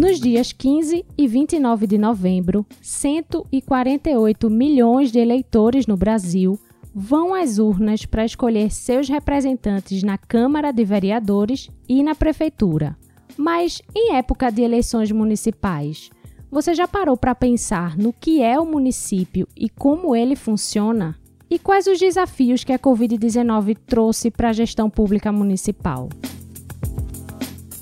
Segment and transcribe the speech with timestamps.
[0.00, 6.58] Nos dias 15 e 29 de novembro, 148 milhões de eleitores no Brasil
[6.94, 12.96] vão às urnas para escolher seus representantes na Câmara de Vereadores e na Prefeitura.
[13.36, 16.08] Mas em época de eleições municipais,
[16.50, 21.14] você já parou para pensar no que é o município e como ele funciona?
[21.50, 26.08] E quais os desafios que a Covid-19 trouxe para a gestão pública municipal?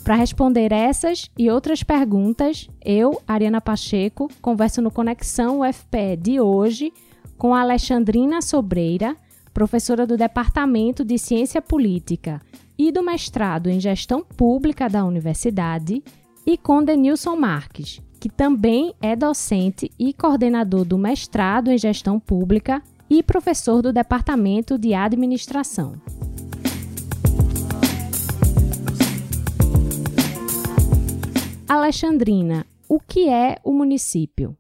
[0.09, 6.91] Para responder essas e outras perguntas, eu, Ariana Pacheco, converso no Conexão UFPE de hoje
[7.37, 9.15] com a Alexandrina Sobreira,
[9.53, 12.41] professora do Departamento de Ciência Política
[12.79, 16.03] e do mestrado em Gestão Pública da Universidade,
[16.47, 22.83] e com Denilson Marques, que também é docente e coordenador do mestrado em Gestão Pública
[23.11, 26.01] e professor do Departamento de Administração.
[31.69, 34.57] Alexandrina, o que é o município?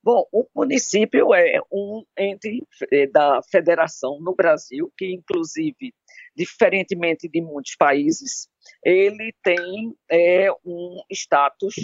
[0.00, 5.92] Bom, o município é um ente eh, da federação no Brasil, que inclusive,
[6.36, 8.48] diferentemente de muitos países,
[8.84, 11.74] ele tem é, um status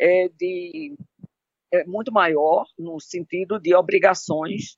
[0.00, 0.96] é, de
[1.72, 4.76] é, muito maior no sentido de obrigações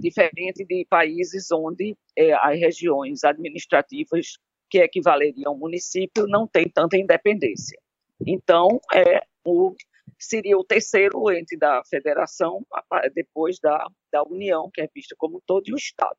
[0.00, 1.96] diferente de países onde
[2.40, 4.32] as regiões administrativas
[4.68, 7.78] que equivaleriam ao município não têm tanta independência.
[8.26, 9.74] Então, é o
[10.18, 12.64] seria o terceiro ente da federação,
[13.14, 16.18] depois da, da União, que é vista como todo, e o Estado.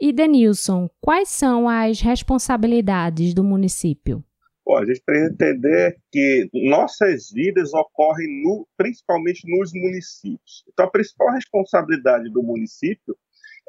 [0.00, 4.24] E Denilson, quais são as responsabilidades do município?
[4.66, 10.64] Bom, a gente precisa entender que nossas vidas ocorrem no, principalmente nos municípios.
[10.72, 13.14] Então, a principal responsabilidade do município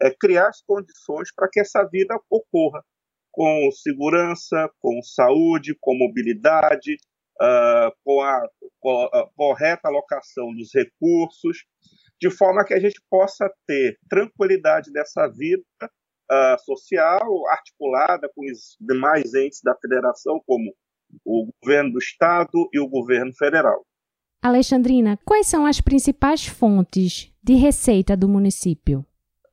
[0.01, 2.81] é criar as condições para que essa vida ocorra,
[3.29, 6.95] com segurança, com saúde, com mobilidade,
[7.41, 8.47] uh, com, a,
[8.79, 11.65] com a correta alocação dos recursos,
[12.19, 18.77] de forma que a gente possa ter tranquilidade dessa vida uh, social articulada com os
[18.79, 20.73] demais entes da federação, como
[21.23, 23.85] o governo do estado e o governo federal.
[24.41, 29.05] Alexandrina, quais são as principais fontes de receita do município?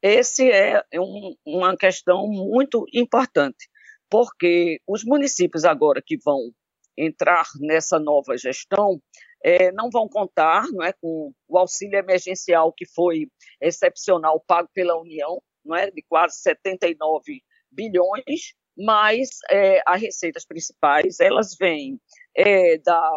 [0.02, 3.68] Esse é um, uma questão muito importante,
[4.10, 6.50] porque os municípios agora que vão
[6.97, 9.00] entrar nessa nova gestão,
[9.44, 13.28] é, não vão contar não é, com o auxílio emergencial que foi
[13.60, 21.20] excepcional pago pela União, não é, de quase 79 bilhões, mas é, as receitas principais
[21.20, 22.00] elas vêm
[22.36, 23.10] é, da,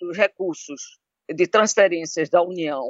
[0.00, 0.98] dos recursos
[1.32, 2.84] de transferências da União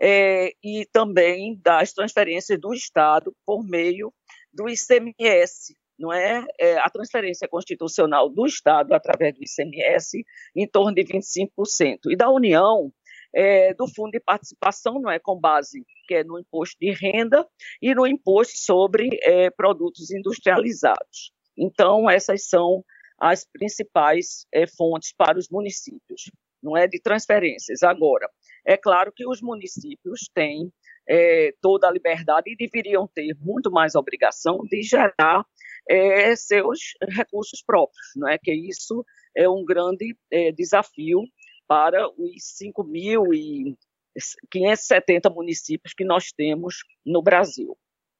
[0.00, 4.12] é, e também das transferências do Estado por meio
[4.52, 10.24] do ICMS, não é, é, a transferência constitucional do Estado através do ICMS
[10.54, 12.10] em torno de 25%.
[12.10, 12.92] E da União,
[13.34, 17.46] é, do Fundo de Participação, não é com base que é no imposto de renda
[17.82, 21.32] e no imposto sobre é, produtos industrializados.
[21.56, 22.84] Então, essas são
[23.18, 26.30] as principais é, fontes para os municípios,
[26.62, 27.82] não é de transferências.
[27.82, 28.28] Agora,
[28.64, 30.70] é claro que os municípios têm
[31.08, 35.44] é, toda a liberdade e deveriam ter muito mais obrigação de gerar
[35.88, 38.36] é, seus recursos próprios, não é?
[38.38, 39.04] Que isso
[39.36, 41.22] é um grande é, desafio
[41.66, 47.76] para os 5.570 municípios que nós temos no Brasil.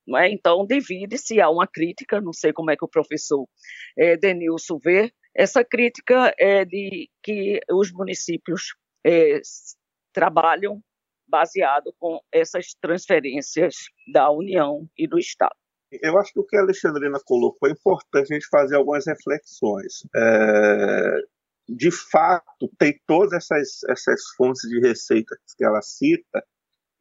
[0.06, 0.30] Não é?
[0.30, 3.44] Então, divide-se, há uma crítica, não sei como é que o professor
[3.98, 9.40] é, Denilson vê, essa crítica é de que os municípios é,
[10.12, 10.80] trabalham
[11.28, 13.74] baseado com essas transferências
[14.12, 15.56] da União e do Estado.
[15.90, 20.06] Eu acho que o que a Alexandrina colocou é importante a gente fazer algumas reflexões.
[20.14, 21.20] É,
[21.68, 26.44] de fato, tem todas essas, essas fontes de receita que ela cita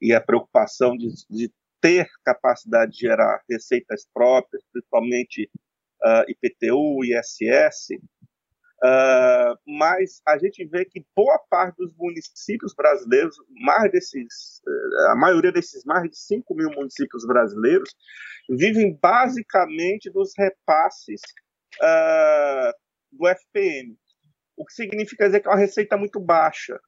[0.01, 1.51] e a preocupação de, de
[1.81, 5.49] ter capacidade de gerar receitas próprias, principalmente
[6.03, 7.99] uh, IPTU, ISS,
[8.85, 15.15] Uh, mas a gente vê que boa parte dos municípios brasileiros, mais desses, uh, a
[15.15, 17.89] maioria desses mais de 5 mil municípios brasileiros,
[18.47, 21.19] vivem basicamente dos repasses
[21.81, 22.71] uh,
[23.11, 23.97] do FPM,
[24.55, 26.79] o que significa dizer que é uma receita muito baixa.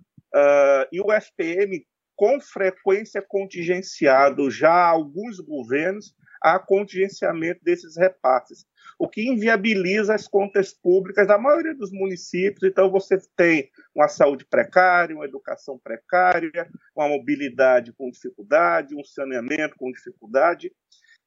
[0.91, 1.83] e o FPM,
[2.15, 4.51] com frequência contingenciado.
[4.51, 8.65] Já alguns governos, a contingenciamento desses repasses,
[8.99, 12.63] o que inviabiliza as contas públicas da maioria dos municípios.
[12.63, 19.75] Então, você tem uma saúde precária, uma educação precária, uma mobilidade com dificuldade, um saneamento
[19.77, 20.71] com dificuldade,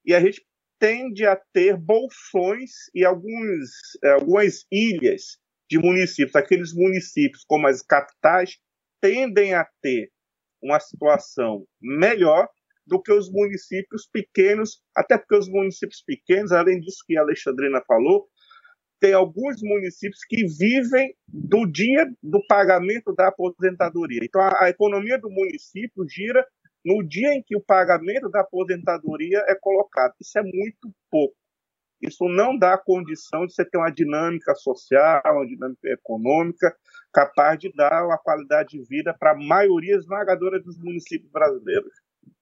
[0.04, 0.44] e a gente
[0.78, 3.70] tende a ter bolsões e alguns,
[4.02, 5.38] algumas ilhas
[5.68, 6.34] de municípios.
[6.34, 8.58] Aqueles municípios, como as capitais,
[9.00, 10.10] tendem a ter
[10.62, 12.48] uma situação melhor
[12.86, 17.82] do que os municípios pequenos, até porque os municípios pequenos, além disso que a Alexandrina
[17.86, 18.28] falou,
[19.00, 24.20] tem alguns municípios que vivem do dia do pagamento da aposentadoria.
[24.22, 26.46] Então, a, a, economia do município gira
[26.84, 30.14] no dia em que o pagamento da aposentadoria é colocado.
[30.20, 31.34] Isso é muito pouco.
[32.00, 36.74] Isso não dá condição de você ter uma dinâmica social, uma dinâmica econômica
[37.12, 41.92] capaz de dar uma qualidade de vida para a maioria esmagadora dos municípios brasileiros.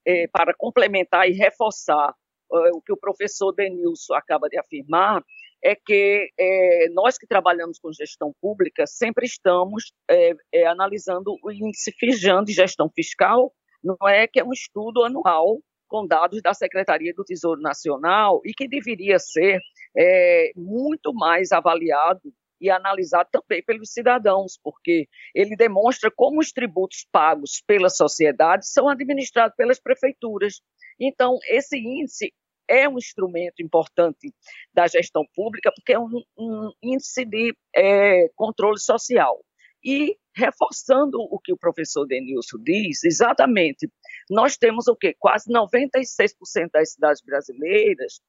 [0.06, 2.14] É, para complementar e reforçar
[2.50, 5.22] uh, o que o professor Denilson acaba de afirmar,
[5.62, 11.50] é que é, nós que trabalhamos com gestão pública sempre estamos é, é, analisando o
[11.50, 13.52] índice FIJAN de gestão fiscal,
[13.82, 15.58] não é que é um estudo anual
[15.88, 19.60] com dados da Secretaria do Tesouro Nacional e que deveria ser
[19.96, 27.06] é, muito mais avaliado e analisado também pelos cidadãos, porque ele demonstra como os tributos
[27.10, 30.60] pagos pela sociedade são administrados pelas prefeituras.
[30.98, 32.32] Então, esse índice
[32.68, 34.32] é um instrumento importante
[34.74, 39.42] da gestão pública, porque é um, um índice de é, controle social.
[39.82, 43.90] E reforçando o que o professor Denilson diz, exatamente,
[44.28, 45.14] nós temos o quê?
[45.18, 48.20] Quase 96% das cidades brasileiras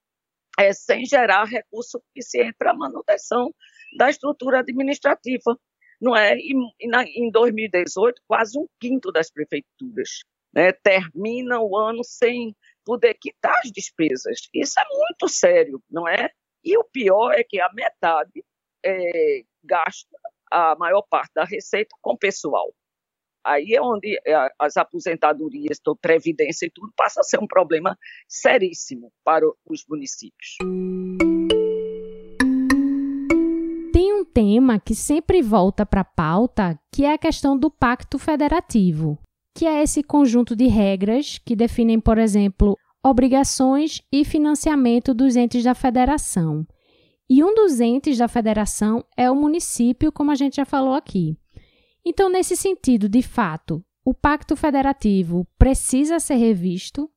[0.58, 3.54] é, sem gerar recurso suficiente para a manutenção
[3.98, 5.58] da estrutura administrativa.
[6.02, 6.38] Não é?
[6.38, 10.22] E, e na, em 2018, quase um quinto das prefeituras
[10.54, 12.56] né, termina o ano sem
[12.86, 14.48] poder quitar as despesas.
[14.54, 16.30] Isso é muito sério, não é?
[16.64, 18.44] E o pior é que a metade
[18.84, 20.18] é, gasta
[20.52, 22.74] a maior parte da receita com pessoal.
[23.44, 27.98] Aí é onde é, as aposentadorias, previdência e tudo passa a ser um problema
[28.28, 30.58] seríssimo para os municípios.
[34.40, 39.20] Tema que sempre volta para a pauta, que é a questão do pacto federativo,
[39.54, 45.62] que é esse conjunto de regras que definem, por exemplo, obrigações e financiamento dos entes
[45.62, 46.66] da federação.
[47.30, 51.38] E um dos entes da federação é o município, como a gente já falou aqui.
[52.06, 57.12] Então, nesse sentido, de fato, o pacto federativo precisa ser revisto?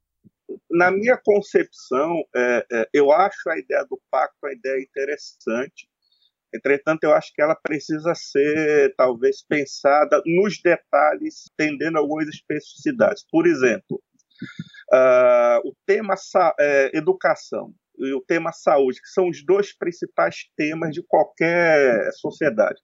[0.69, 5.92] Na minha concepção, é, é, eu acho a ideia do pacto uma ideia interessante.
[6.55, 13.25] Entretanto, eu acho que ela precisa ser, talvez, pensada nos detalhes, tendendo algumas especificidades.
[13.31, 14.03] Por exemplo,
[14.93, 16.15] uh, o tema
[16.61, 22.81] é, educação e o tema saúde, que são os dois principais temas de qualquer sociedade.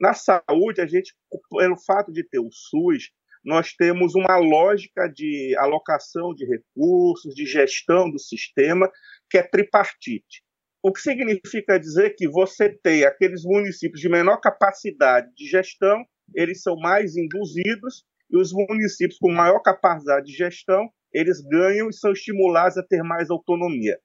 [0.00, 1.14] Na saúde, a gente,
[1.50, 3.10] pelo fato de ter o SUS,
[3.44, 8.90] nós temos uma lógica de alocação de recursos, de gestão do sistema,
[9.30, 10.42] que é tripartite.
[10.82, 16.04] O que significa dizer que você tem aqueles municípios de menor capacidade de gestão,
[16.34, 21.92] eles são mais induzidos, e os municípios com maior capacidade de gestão, eles ganham e
[21.92, 23.98] são estimulados a ter mais autonomia.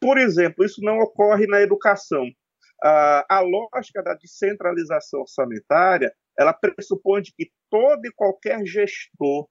[0.00, 2.26] Por exemplo, isso não ocorre na educação.
[2.82, 9.48] a lógica da descentralização orçamentária ela pressupõe que todo e qualquer gestor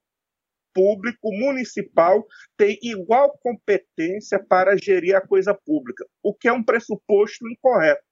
[0.74, 2.26] público municipal
[2.58, 8.04] tem igual competência para gerir a coisa pública, o que é um pressuposto incorreto.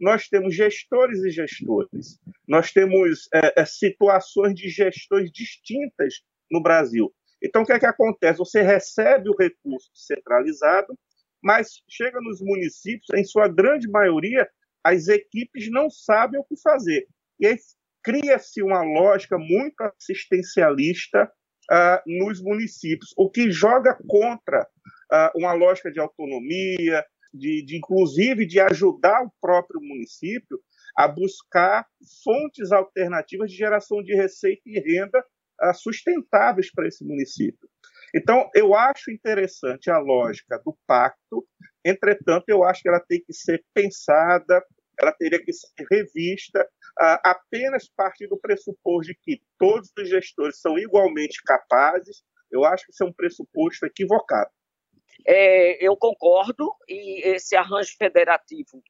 [0.00, 7.12] Nós temos gestores e gestores, nós temos é, é, situações de gestões distintas no Brasil.
[7.42, 8.38] Então, o que é que acontece?
[8.38, 10.98] Você recebe o recurso centralizado,
[11.42, 14.48] mas chega nos municípios, em sua grande maioria,
[14.84, 17.06] as equipes não sabem o que fazer.
[17.38, 17.56] E aí
[18.02, 21.30] cria-se uma lógica muito assistencialista
[21.70, 28.44] uh, nos municípios, o que joga contra uh, uma lógica de autonomia, de, de, inclusive
[28.44, 30.58] de ajudar o próprio município
[30.96, 31.86] a buscar
[32.24, 35.24] fontes alternativas de geração de receita e renda
[35.62, 37.68] uh, sustentáveis para esse município.
[38.14, 41.46] Então, eu acho interessante a lógica do pacto,
[41.84, 44.64] entretanto, eu acho que ela tem que ser pensada,
[45.00, 46.68] ela teria que ser revista,
[47.00, 52.22] apenas parte do pressuposto de que todos os gestores são igualmente capazes.
[52.50, 54.50] Eu acho que isso é um pressuposto equivocado.
[55.26, 58.82] É, eu concordo, e esse arranjo federativo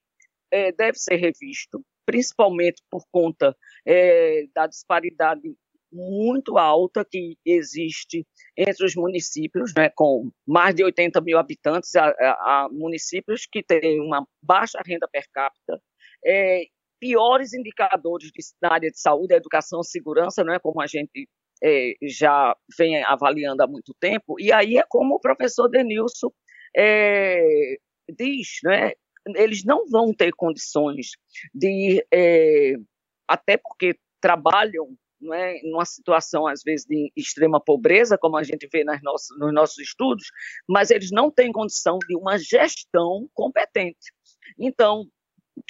[0.50, 5.55] é, deve ser revisto, principalmente por conta é, da disparidade
[5.93, 8.25] muito alta que existe
[8.57, 14.26] entre os municípios, né, com mais de 80 mil habitantes, há, municípios que têm uma
[14.40, 15.83] baixa renda per capita,
[16.25, 16.64] é,
[17.00, 21.28] piores indicadores de, na área de saúde, educação, segurança, né, como a gente
[21.62, 26.30] é, já vem avaliando há muito tempo, e aí é como o professor Denilson
[26.76, 27.76] é,
[28.16, 28.92] diz, né,
[29.35, 31.12] eles não vão ter condições
[31.54, 32.75] de, é,
[33.26, 38.66] até porque trabalham não é, numa situação, às vezes, de extrema pobreza, como a gente
[38.73, 40.30] vê nas nossas, nos nossos estudos,
[40.66, 44.12] mas eles não têm condição de uma gestão competente.
[44.59, 45.07] Então,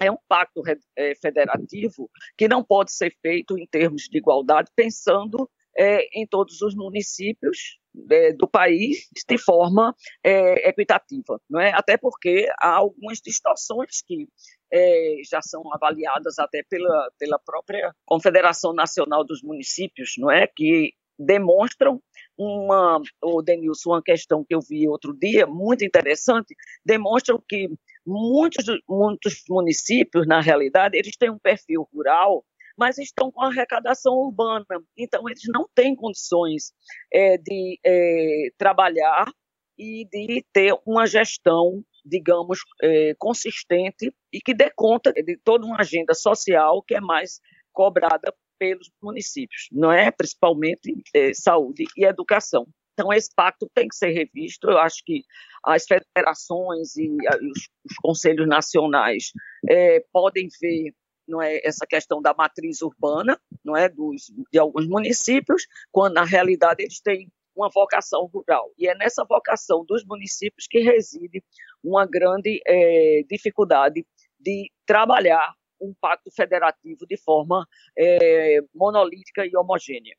[0.01, 0.63] é um pacto
[0.97, 6.63] é, federativo que não pode ser feito em termos de igualdade, pensando é, em todos
[6.63, 7.79] os municípios
[8.11, 11.73] é, do país de forma é, equitativa, não é?
[11.73, 14.29] Até porque há algumas distorções que
[14.73, 20.47] é, já são avaliadas até pela, pela própria Confederação Nacional dos Municípios, não é?
[20.47, 22.01] Que demonstram
[22.39, 26.55] uma, o Denilson, uma questão que eu vi outro dia, muito interessante,
[26.85, 27.69] demonstram que
[28.07, 32.45] muitos, muitos municípios, na realidade, eles têm um perfil rural
[32.81, 34.65] mas estão com arrecadação urbana.
[34.97, 36.73] Então, eles não têm condições
[37.13, 39.31] é, de é, trabalhar
[39.79, 45.81] e de ter uma gestão, digamos, é, consistente e que dê conta de toda uma
[45.81, 47.41] agenda social que é mais
[47.71, 50.11] cobrada pelos municípios, não é?
[50.11, 52.67] Principalmente é, saúde e educação.
[53.01, 54.69] Então, esse pacto tem que ser revisto.
[54.69, 55.25] Eu acho que
[55.65, 59.33] as federações e os, os conselhos nacionais
[59.67, 60.93] é, podem ver
[61.27, 66.25] não é essa questão da matriz urbana, não é dos de alguns municípios, quando na
[66.25, 68.71] realidade eles têm uma vocação rural.
[68.77, 71.43] E é nessa vocação dos municípios que reside
[71.83, 74.05] uma grande é, dificuldade
[74.39, 77.67] de trabalhar um pacto federativo de forma
[77.97, 80.17] é, monolítica e homogênea.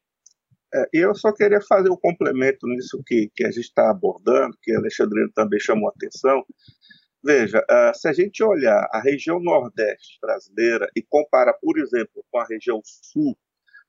[0.73, 4.71] É, eu só queria fazer um complemento nisso que, que a gente está abordando, que
[4.73, 6.45] a Alexandrina também chamou a atenção,
[7.23, 12.39] Veja, uh, se a gente olhar a região nordeste brasileira e comparar, por exemplo, com
[12.39, 13.37] a região sul,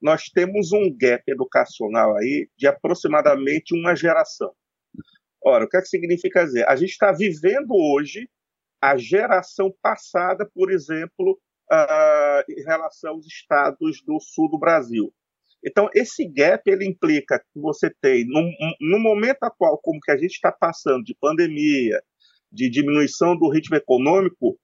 [0.00, 4.52] nós temos um gap educacional aí de aproximadamente uma geração.
[5.42, 6.68] Ora, o que, é que significa dizer?
[6.68, 8.28] A gente está vivendo hoje
[8.82, 11.40] a geração passada, por exemplo,
[11.72, 15.12] uh, em relação aos estados do sul do Brasil.
[15.64, 18.42] Então, esse gap ele implica que você tem, no,
[18.80, 22.02] no momento atual, como que a gente está passando de pandemia,
[22.50, 24.58] de diminuição do ritmo econômico,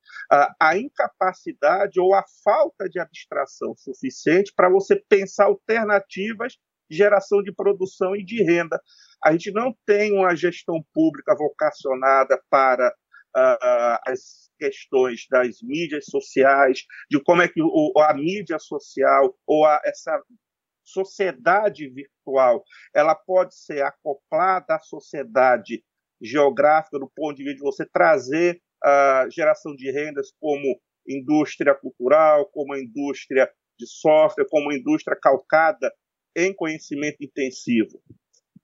[0.60, 6.54] a, incapacidade ou a falta de abstração suficiente para você pensar alternativas
[6.90, 8.80] de geração de produção e de renda.
[9.24, 16.80] A gente não tem uma gestão pública vocacionada para uh, as questões das mídias sociais,
[17.10, 20.20] de como é que o, a mídia social ou a, essa
[20.88, 22.62] sociedade virtual
[22.94, 25.82] ela pode ser acoplada à sociedade
[26.20, 32.46] geográfica, do ponto de vista de você trazer a geração de rendas como indústria cultural,
[32.46, 35.92] como indústria de software, como indústria calcada
[36.36, 38.00] em conhecimento intensivo.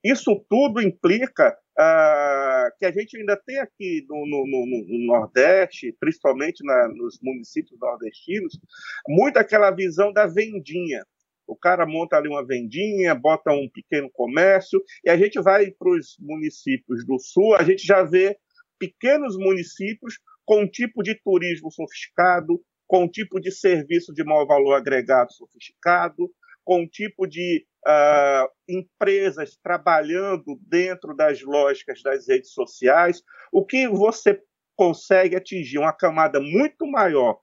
[0.03, 5.95] Isso tudo implica uh, que a gente ainda tem aqui no, no, no, no Nordeste,
[5.99, 8.59] principalmente na, nos municípios nordestinos,
[9.07, 11.03] muito aquela visão da vendinha.
[11.47, 15.89] O cara monta ali uma vendinha, bota um pequeno comércio, e a gente vai para
[15.89, 18.37] os municípios do sul, a gente já vê
[18.79, 24.45] pequenos municípios com um tipo de turismo sofisticado, com um tipo de serviço de maior
[24.45, 26.29] valor agregado sofisticado,
[26.63, 33.21] com um tipo de uh, empresas trabalhando dentro das lógicas das redes sociais,
[33.51, 34.41] o que você
[34.75, 35.77] consegue atingir?
[35.77, 37.39] Uma camada muito maior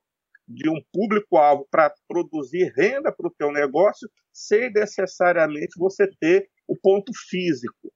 [0.52, 6.76] de um público-alvo para produzir renda para o teu negócio, sem necessariamente você ter o
[6.76, 7.92] ponto físico.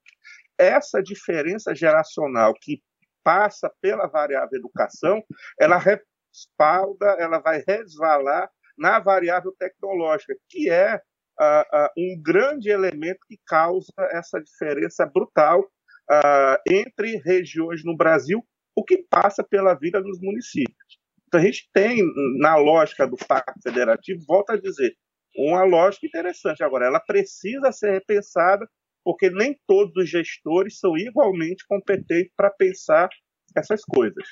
[0.58, 2.80] Essa diferença geracional que
[3.22, 5.22] passa pela variável educação,
[5.58, 8.48] ela respalda, ela vai resvalar
[8.78, 15.60] na variável tecnológica, que é uh, uh, um grande elemento que causa essa diferença brutal
[15.60, 18.46] uh, entre regiões no Brasil,
[18.76, 21.05] o que passa pela vida dos municípios.
[21.26, 22.02] Então a gente tem,
[22.38, 24.96] na lógica do Pacto Federativo, volta a dizer,
[25.36, 26.62] uma lógica interessante.
[26.62, 28.68] Agora, ela precisa ser repensada,
[29.04, 33.08] porque nem todos os gestores são igualmente competentes para pensar
[33.56, 34.24] essas coisas.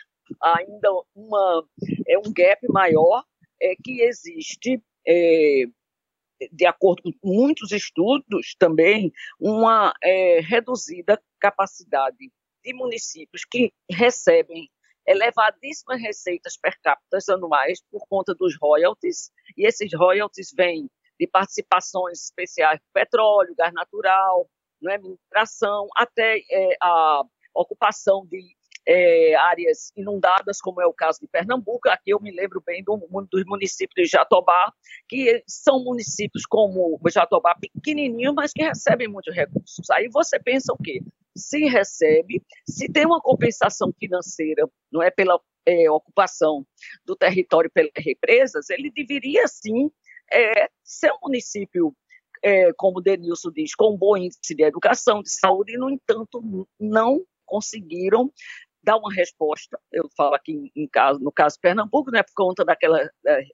[0.42, 1.66] Ainda uma,
[2.08, 3.24] é um gap maior
[3.60, 5.64] é que existe, é,
[6.50, 12.30] de acordo com muitos estudos também, uma é, reduzida capacidade
[12.64, 14.68] de municípios que recebem
[15.06, 22.25] elevadíssimas receitas per capita anuais por conta dos royalties, e esses royalties vêm de participações
[22.25, 24.49] especiais petróleo, gás natural,
[24.80, 27.23] não é, mineração, até é, a
[27.54, 28.40] ocupação de
[28.87, 31.88] é, áreas inundadas, como é o caso de Pernambuco.
[31.88, 32.96] Aqui eu me lembro bem do,
[33.30, 34.73] dos municípios de Jatobá,
[35.08, 39.88] que são municípios como Jatobá pequenininho, mas que recebem muitos recursos.
[39.90, 41.00] Aí você pensa o quê?
[41.37, 46.67] Se recebe, se tem uma compensação financeira, não é pela é, ocupação
[47.05, 49.91] do território pelas represas, ele deveria sim
[50.33, 51.95] é, ser um município,
[52.43, 55.91] é, como o Denilson diz, com um bom índice de educação, de saúde, e, no
[55.91, 58.33] entanto, não conseguiram
[58.83, 59.81] dar uma resposta.
[59.91, 63.11] Eu falo aqui em, em caso, no caso Pernambuco, né, por conta daquela,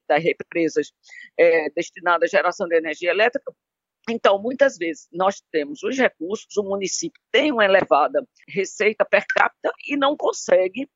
[0.09, 0.93] das represas
[1.39, 3.53] é, destinadas à geração de energia elétrica,
[4.09, 9.73] então, muitas vezes, nós temos os recursos, o município tem uma elevada receita per capita
[9.87, 10.89] e não consegue,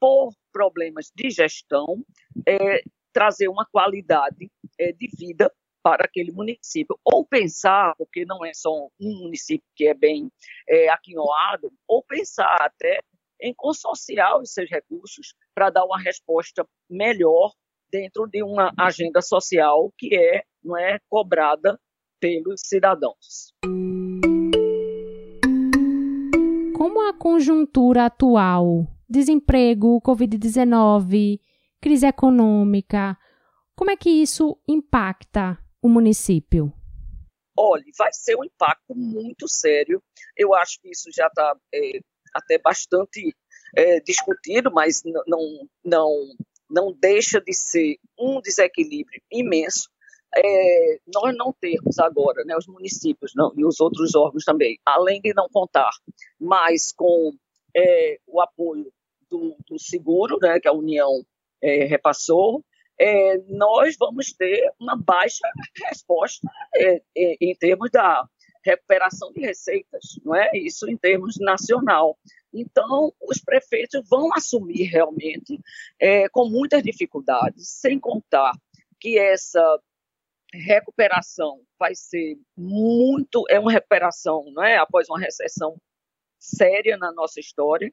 [0.00, 2.04] por problemas de gestão,
[2.46, 2.82] é,
[3.12, 6.98] trazer uma qualidade é, de vida para aquele município.
[7.04, 8.70] Ou pensar, porque não é só
[9.00, 10.30] um município que é bem
[10.68, 13.00] é, aquinhoado, ou pensar até
[13.40, 17.52] em consorciar os seus recursos para dar uma resposta melhor
[17.90, 21.78] dentro de uma agenda social que é, não é cobrada
[22.20, 23.52] pelos cidadãos.
[26.76, 31.40] Como a conjuntura atual, desemprego, Covid-19,
[31.80, 33.16] crise econômica,
[33.74, 36.72] como é que isso impacta o município?
[37.58, 40.02] Olha, vai ser um impacto muito sério.
[40.36, 42.00] Eu acho que isso já está é,
[42.34, 43.34] até bastante
[43.74, 46.28] é, discutido, mas não, não,
[46.70, 49.88] não deixa de ser um desequilíbrio imenso
[50.36, 55.20] é, nós não termos agora, né, os municípios não, e os outros órgãos também, além
[55.20, 55.90] de não contar
[56.38, 57.32] mais com
[57.74, 58.92] é, o apoio
[59.30, 61.24] do, do, seguro, né, que a União
[61.62, 62.62] é, repassou,
[62.98, 65.46] é, nós vamos ter uma baixa
[65.84, 68.26] resposta é, é, em termos da
[68.64, 70.50] recuperação de receitas, não é?
[70.54, 72.18] Isso em termos nacional.
[72.52, 75.60] Então, os prefeitos vão assumir realmente
[76.32, 78.50] com muitas dificuldades, sem contar
[78.98, 79.78] que essa
[80.54, 84.76] recuperação vai ser muito, é uma recuperação, não é?
[84.76, 85.76] Após uma recessão
[86.38, 87.92] séria na nossa história,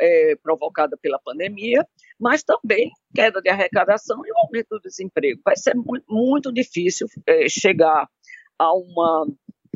[0.00, 1.86] é, provocada pela pandemia,
[2.18, 5.40] mas também queda de arrecadação e o aumento do desemprego.
[5.44, 8.08] Vai ser muito, muito difícil é, chegar
[8.58, 9.26] a uma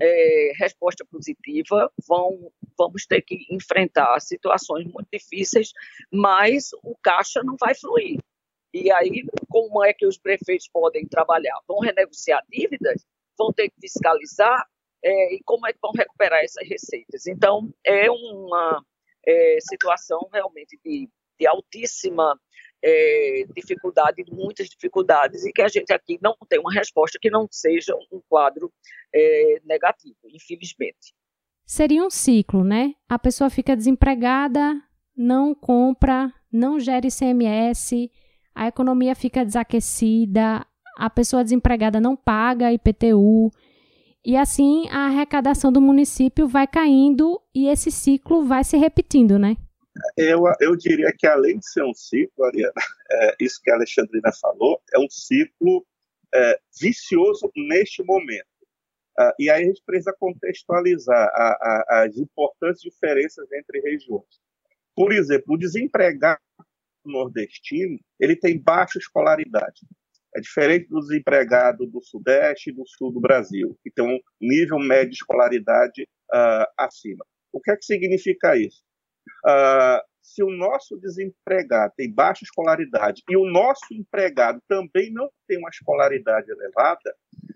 [0.01, 1.91] é, resposta positiva.
[2.07, 5.73] Vão, vamos ter que enfrentar situações muito difíceis,
[6.13, 8.19] mas o caixa não vai fluir.
[8.77, 11.59] E aí, como é que os prefeitos podem trabalhar?
[11.67, 13.07] Vão renegociar dívidas?
[13.39, 14.67] Vão ter que fiscalizar?
[15.03, 17.27] É, e como é que vão recuperar essas receitas?
[17.27, 18.85] Então, é uma
[19.27, 21.09] é, situação realmente de,
[21.39, 22.39] de altíssima
[22.85, 27.49] é, dificuldade, muitas dificuldades, e que a gente aqui não tem uma resposta que não
[27.51, 28.71] seja um quadro
[29.15, 31.15] é, negativo, infelizmente.
[31.65, 32.93] Seria um ciclo, né?
[33.09, 34.75] A pessoa fica desempregada,
[35.17, 38.11] não compra, não gera ICMS,
[38.57, 40.67] a economia fica desaquecida,
[40.99, 43.51] a pessoa desempregada não paga IPTU,
[44.25, 49.57] e assim a arrecadação do município vai caindo e esse ciclo vai se repetindo, né?
[50.17, 52.73] Eu, eu diria que além de ser um ciclo, Ariana,
[53.11, 55.87] é, isso que a Alexandrina falou, é um ciclo
[56.35, 58.47] é, vicioso neste momento.
[59.19, 64.27] Uh, e aí a gente precisa contextualizar a, a, as importantes diferenças entre regiões.
[64.95, 66.41] Por exemplo, o desempregado
[67.07, 69.81] nordestino, ele tem baixa escolaridade.
[70.37, 74.79] É diferente do desempregado do Sudeste e do Sul do Brasil, que tem um nível
[74.79, 77.25] médio de escolaridade uh, acima.
[77.53, 78.83] O que é que significa isso?
[79.47, 85.57] Uh, se o nosso desempregado tem baixa escolaridade e o nosso empregado também não tem
[85.57, 87.15] uma escolaridade elevada,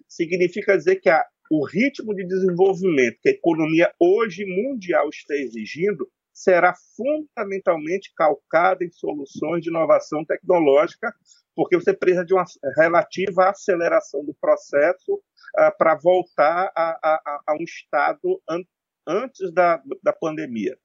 [0.08, 6.08] significa dizer que a, o ritmo de desenvolvimento que a economia hoje mundial está exigindo
[6.42, 11.12] será fundamentalmente calcada em soluções de inovação tecnológica,
[11.54, 12.44] porque você precisa de uma
[12.78, 18.62] relativa aceleração do processo uh, para voltar a, a, a, um estado an
[19.06, 20.78] antes da, da pandemia.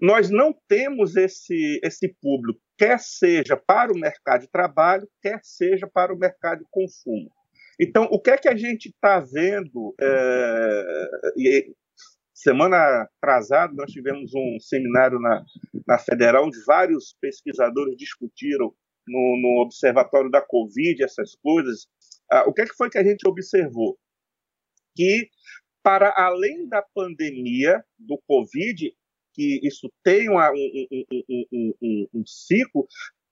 [0.00, 5.86] Nós não temos esse, esse público, quer seja para o mercado de trabalho, quer seja
[5.86, 7.30] para o mercado de consumo.
[7.78, 11.66] Então, o que é que a gente está vendo, é,
[12.44, 15.42] Semana atrasada, nós tivemos um seminário na,
[15.86, 18.70] na Federal, onde vários pesquisadores discutiram
[19.08, 21.86] no, no Observatório da Covid essas coisas.
[22.30, 23.98] Ah, o que, é que foi que a gente observou?
[24.94, 25.30] Que,
[25.82, 28.94] para além da pandemia do Covid,
[29.32, 32.86] que isso tem uma, um, um, um, um, ciclo,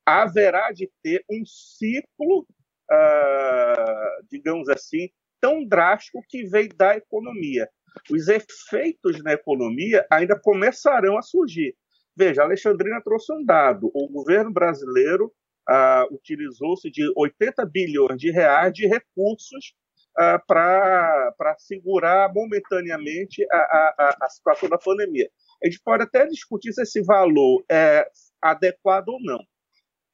[0.06, 2.46] haverá de ter um ciclo,
[2.90, 7.68] ah, digamos assim, tão drástico que vem da economia
[8.10, 11.76] os efeitos na economia ainda começarão a surgir.
[12.16, 15.32] Veja, a Alexandrina trouxe um dado: o governo brasileiro
[15.68, 19.74] ah, utilizou-se de 80 bilhões de reais de recursos
[20.18, 25.30] ah, para segurar momentaneamente a, a, a situação da pandemia.
[25.62, 28.06] A gente pode até discutir se esse valor é
[28.40, 29.40] adequado ou não.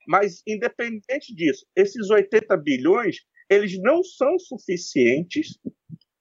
[0.06, 3.16] Mas, independente disso, esses 80 bilhões,
[3.50, 5.58] eles não são suficientes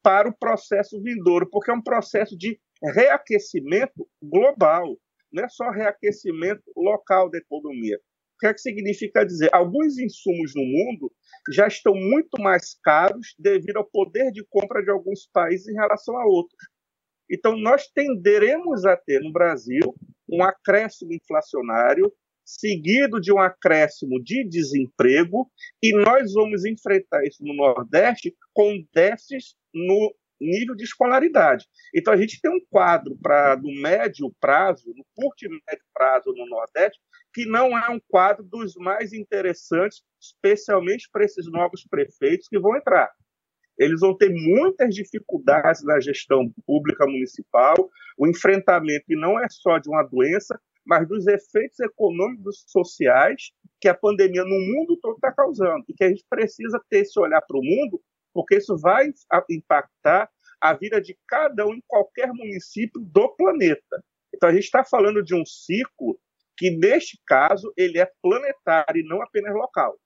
[0.07, 4.97] para o processo vindouro, porque é um processo de reaquecimento global,
[5.29, 7.97] não é só reaquecimento local da economia.
[7.97, 9.49] O que, é que significa dizer?
[9.53, 11.11] Alguns insumos no mundo
[11.51, 16.17] já estão muito mais caros devido ao poder de compra de alguns países em relação
[16.17, 16.69] a outros.
[17.29, 19.93] Então, nós tenderemos a ter no Brasil
[20.31, 22.09] um acréscimo inflacionário
[22.47, 25.51] seguido de um acréscimo de desemprego,
[25.83, 31.65] e nós vamos enfrentar isso no Nordeste com déficits no nível de escolaridade.
[31.93, 36.31] Então, a gente tem um quadro para do médio prazo, no curto e médio prazo
[36.33, 36.99] no Nordeste,
[37.33, 42.77] que não é um quadro dos mais interessantes, especialmente para esses novos prefeitos que vão
[42.77, 43.11] entrar.
[43.77, 47.75] Eles vão ter muitas dificuldades na gestão pública municipal,
[48.17, 53.87] o enfrentamento, não é só de uma doença, mas dos efeitos econômicos e sociais que
[53.87, 55.83] a pandemia no mundo todo está causando.
[55.87, 58.01] E que a gente precisa ter esse olhar para o mundo
[58.33, 59.11] porque isso vai
[59.49, 60.29] impactar
[60.61, 64.03] a vida de cada um em qualquer município do planeta.
[64.33, 66.19] Então a gente está falando de um ciclo
[66.55, 69.97] que, neste caso, ele é planetário e não apenas local.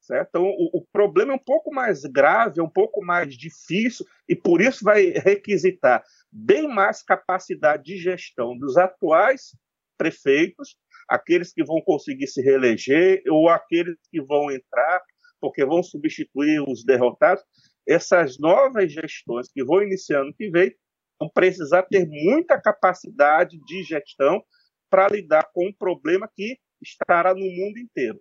[0.00, 0.28] Certo?
[0.28, 4.34] Então, o, o, problema é um pouco mais grave, é um pouco mais difícil, e
[4.34, 9.56] por isso vai requisitar bem mais capacidade de gestão dos atuais
[10.02, 10.76] prefeitos,
[11.08, 15.00] aqueles que vão conseguir se reeleger ou aqueles que vão entrar
[15.40, 17.42] porque vão substituir os derrotados,
[17.86, 20.72] essas novas gestões que vão iniciando que vem
[21.18, 24.42] vão precisar ter muita capacidade de gestão
[24.90, 28.20] para lidar com um problema que estará no mundo inteiro.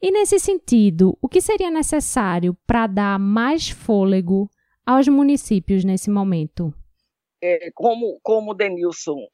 [0.00, 4.48] E nesse sentido, o que seria necessário para dar mais fôlego
[4.86, 6.72] aos municípios nesse momento?
[7.42, 9.26] É, como, como o Denilson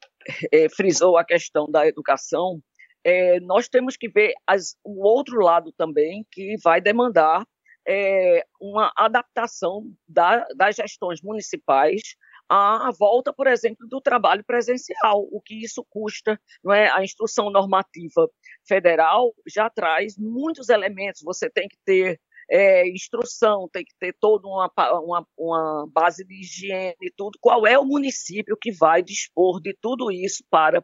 [0.51, 2.61] é, frisou a questão da educação,
[3.03, 7.45] é, nós temos que ver as, o outro lado também, que vai demandar
[7.87, 12.01] é, uma adaptação da, das gestões municipais
[12.49, 16.39] à volta, por exemplo, do trabalho presencial, o que isso custa.
[16.63, 16.89] Não é?
[16.89, 18.29] A instrução normativa
[18.67, 24.47] federal já traz muitos elementos, você tem que ter é, instrução, tem que ter toda
[24.47, 27.37] uma, uma, uma, base de higiene e tudo.
[27.41, 30.83] Qual é o município que vai dispor de tudo isso para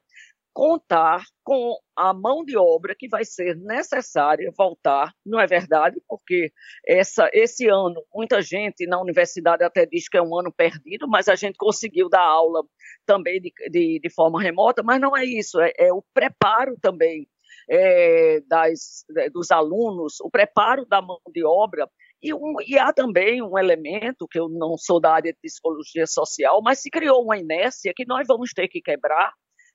[0.54, 6.02] contar com a mão de obra que vai ser necessária voltar, não é verdade?
[6.08, 6.52] Porque
[6.86, 11.30] essa, esse ano, muita gente na universidade até diz que é um ano perdido, mas
[11.30, 12.64] a gente conseguiu dar aula
[13.06, 17.28] também de, de, de forma remota, mas não é isso, é, é o preparo também
[17.72, 21.90] é, das, dos alunos, o preparo da mão de obra
[22.22, 26.06] e, um, e, há também um elemento, que eu não sou da área de psicologia
[26.06, 29.32] social, mas se criou uma inércia que nós vamos ter que quebrar,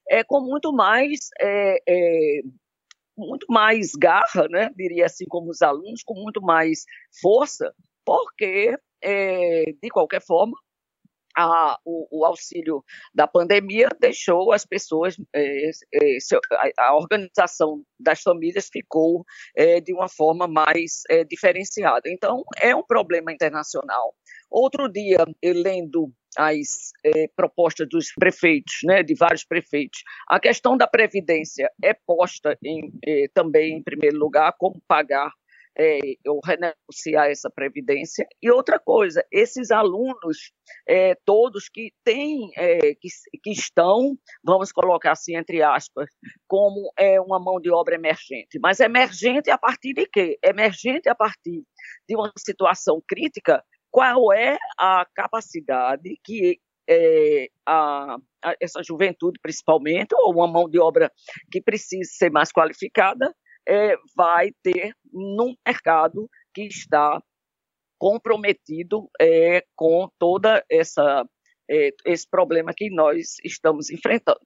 [0.09, 2.41] é, com muito mais é, é,
[3.17, 4.71] muito mais garra, né?
[4.77, 6.85] diria assim, como os alunos, com muito mais
[7.21, 7.73] força,
[8.05, 10.57] porque, é, de qualquer forma,
[11.37, 12.83] a, o, o, auxílio
[13.15, 16.19] da pandemia deixou as pessoas, é, é,
[16.79, 22.09] a, organização das famílias ficou é, de uma forma mais diferenciada.
[22.09, 24.15] Então, é um problema internacional.
[24.51, 26.93] Outro dia, lendo as
[27.35, 30.03] propostas dos prefeitos, né, de vários prefeitos.
[30.29, 32.93] A questão da previdência é posta em,
[33.33, 35.31] também em primeiro lugar, como pagar
[35.79, 38.27] é, ou renegociar essa previdência.
[38.43, 40.53] E outra coisa, esses alunos
[40.89, 43.09] é, todos que têm, é, que,
[43.43, 46.09] que estão, vamos colocar assim entre aspas,
[46.47, 48.59] como é uma mão de obra emergente.
[48.61, 50.39] Mas emergente a partir de quê?
[50.43, 51.63] Emergente a partir
[52.09, 60.15] de uma situação crítica qual é a capacidade que é, a, a, essa juventude, principalmente,
[60.15, 61.11] ou uma mão de obra
[61.51, 63.35] que precisa ser mais qualificada,
[63.69, 67.21] é, vai ter num mercado que está
[67.99, 71.25] comprometido é, com toda essa
[71.69, 74.41] é, esse problema que nós estamos enfrentando.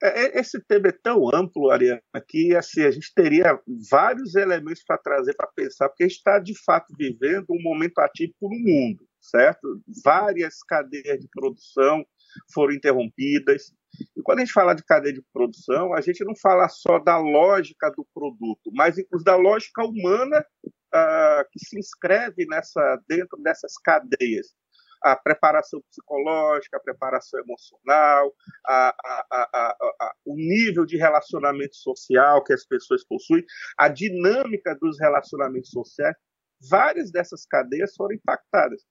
[0.00, 4.84] É, é, esse tema é tão amplo, Ariana, que assim, a gente teria vários elementos
[4.84, 9.82] para trazer para pensar, porque está, de fato, vivendo um momento atípico no mundo, certo?
[10.04, 12.06] Várias cadeias de produção
[12.54, 13.72] foram interrompidas.
[14.16, 17.18] E quando a gente fala de cadeia de produção, a gente não fala só da
[17.18, 23.74] lógica do produto, mas inclusive da lógica humana uh, que se inscreve nessa, dentro dessas
[23.82, 24.48] cadeias
[25.02, 28.34] a preparação psicológica, a preparação emocional,
[28.66, 29.48] a, a,
[30.00, 33.44] a, o nível de relacionamento social que as pessoas possuem,
[33.78, 36.16] a dinâmica dos relacionamentos sociais,
[36.68, 38.82] várias dessas cadeias foram impactadas.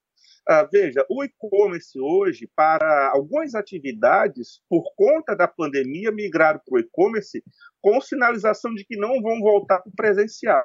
[0.50, 6.78] Ah, veja, o e-commerce hoje, para algumas atividades, por conta da pandemia, migraram para o
[6.78, 7.44] e-commerce
[7.82, 10.64] com sinalização de que não vão voltar para o presencial.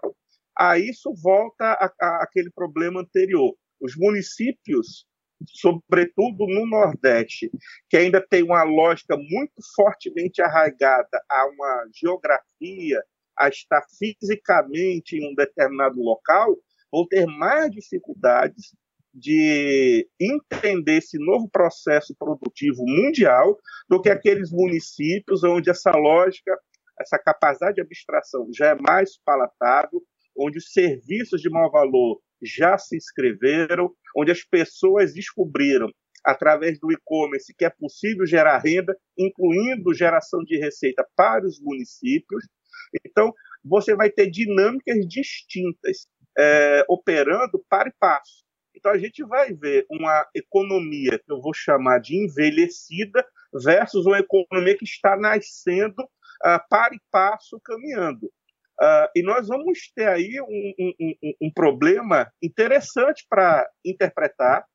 [0.58, 3.54] Aí isso volta àquele problema anterior.
[3.82, 5.06] Os municípios,
[5.50, 7.52] sobretudo no Nordeste,
[7.90, 13.04] que ainda tem uma lógica muito fortemente arraigada a uma geografia,
[13.38, 16.56] a estar fisicamente em um determinado local,
[16.90, 18.74] vão ter mais dificuldades
[19.14, 26.58] de entender esse novo processo produtivo mundial do que aqueles municípios onde essa lógica,
[27.00, 30.02] essa capacidade de abstração já é mais palatável,
[30.36, 35.90] onde os serviços de maior valor já se inscreveram, onde as pessoas descobriram
[36.24, 42.48] através do e-commerce que é possível gerar renda, incluindo geração de receita para os municípios.
[43.06, 48.44] Então, você vai ter dinâmicas distintas é, operando para e passo.
[48.84, 53.26] Então a gente vai ver uma economia que eu vou chamar de envelhecida
[53.64, 58.26] versus uma economia que está nascendo uh, para e passo caminhando.
[58.26, 64.66] Uh, e nós vamos ter aí um, um, um, um problema interessante para interpretar.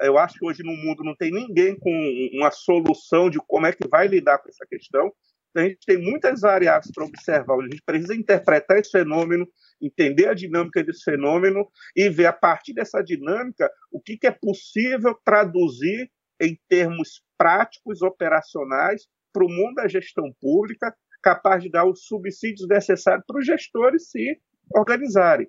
[0.00, 1.92] Eu acho que hoje no mundo não tem ninguém com
[2.32, 5.12] uma solução de como é que vai lidar com essa questão.
[5.54, 7.56] Então, a gente tem muitas variáveis para observar.
[7.56, 9.46] A gente precisa interpretar esse fenômeno,
[9.80, 14.32] entender a dinâmica desse fenômeno e ver a partir dessa dinâmica o que, que é
[14.32, 21.84] possível traduzir em termos práticos, operacionais, para o mundo da gestão pública, capaz de dar
[21.84, 24.40] os subsídios necessários para os gestores se
[24.74, 25.48] organizarem.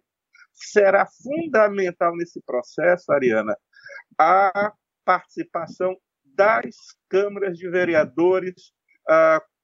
[0.54, 3.58] Será fundamental nesse processo, Ariana,
[4.20, 4.72] a
[5.04, 6.76] participação das
[7.10, 8.72] câmaras de vereadores
[9.10, 9.55] uh,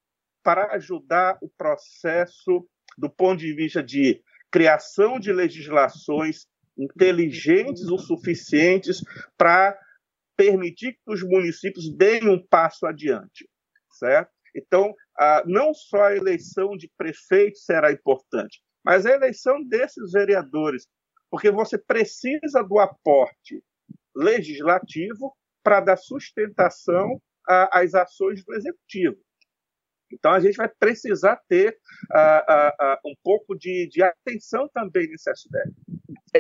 [0.43, 6.45] para ajudar o processo do ponto de vista de criação de legislações
[6.77, 9.04] inteligentes o suficientes
[9.38, 9.77] para
[10.36, 13.47] permitir que os municípios deem um passo adiante,
[13.91, 14.32] certo?
[14.56, 14.93] Então,
[15.45, 20.88] não só a eleição de prefeito será importante, mas a eleição desses vereadores,
[21.30, 23.63] porque você precisa do aporte
[24.15, 29.17] legislativo para dar sustentação às ações do executivo.
[30.13, 31.78] Então, a gente vai precisar ter
[32.13, 35.74] uh, uh, um pouco de, de, atenção também nesse aspecto.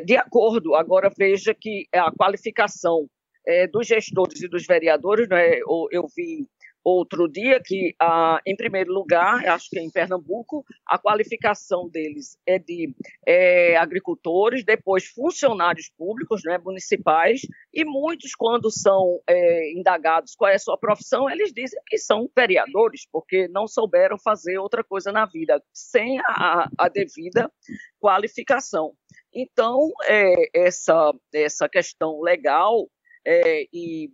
[0.05, 3.07] De acordo, agora veja que a qualificação
[3.45, 6.47] é, dos gestores e dos vereadores, né, eu, eu vi
[6.83, 12.37] outro dia que, ah, em primeiro lugar, acho que é em Pernambuco, a qualificação deles
[12.45, 12.93] é de
[13.25, 17.41] é, agricultores, depois funcionários públicos, né, municipais,
[17.73, 22.29] e muitos, quando são é, indagados qual é a sua profissão, eles dizem que são
[22.35, 27.51] vereadores, porque não souberam fazer outra coisa na vida, sem a, a devida
[27.99, 28.93] qualificação.
[29.33, 32.89] Então, é, essa, essa questão legal
[33.25, 34.09] é, e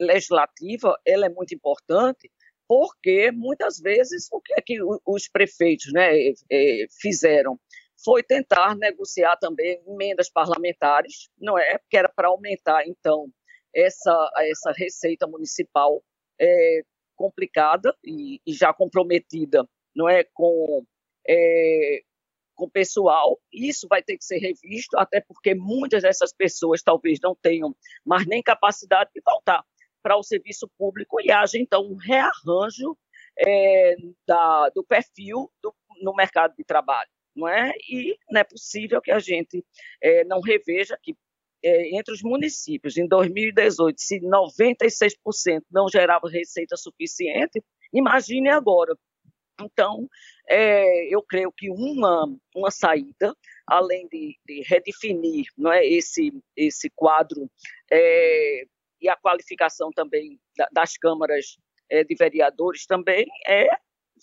[0.00, 2.30] legislativa ela é muito importante
[2.68, 6.10] porque muitas vezes o que é que os prefeitos né,
[6.50, 7.58] é, fizeram
[8.04, 11.78] foi tentar negociar também emendas parlamentares, não é?
[11.88, 13.28] Que era para aumentar então
[13.74, 16.02] essa essa receita municipal
[16.40, 16.82] é,
[17.14, 20.84] complicada e, e, já comprometida, não é, com
[21.26, 22.02] é,
[22.54, 23.38] com pessoal.
[23.52, 28.26] Isso vai ter que ser revisto, até porque muitas dessas pessoas talvez não tenham mais
[28.26, 29.64] nem capacidade de voltar
[30.06, 32.96] para o serviço público e haja, então, um rearranjo
[33.36, 37.10] é, da, do perfil do, no mercado de trabalho.
[37.34, 37.72] Não é?
[37.90, 39.64] E não é possível que a gente
[40.00, 41.12] é, não reveja que
[41.60, 47.60] é, entre os municípios, em 2018, se 96% não gerava receita suficiente,
[47.92, 48.96] imagine agora.
[49.60, 50.08] Então,
[50.48, 53.34] é, eu creio que uma, uma saída,
[53.66, 57.50] além de, de redefinir não é, esse, esse quadro
[57.90, 58.66] é,
[59.06, 60.38] e a qualificação também
[60.72, 61.56] das câmaras
[61.88, 63.68] é, de vereadores também é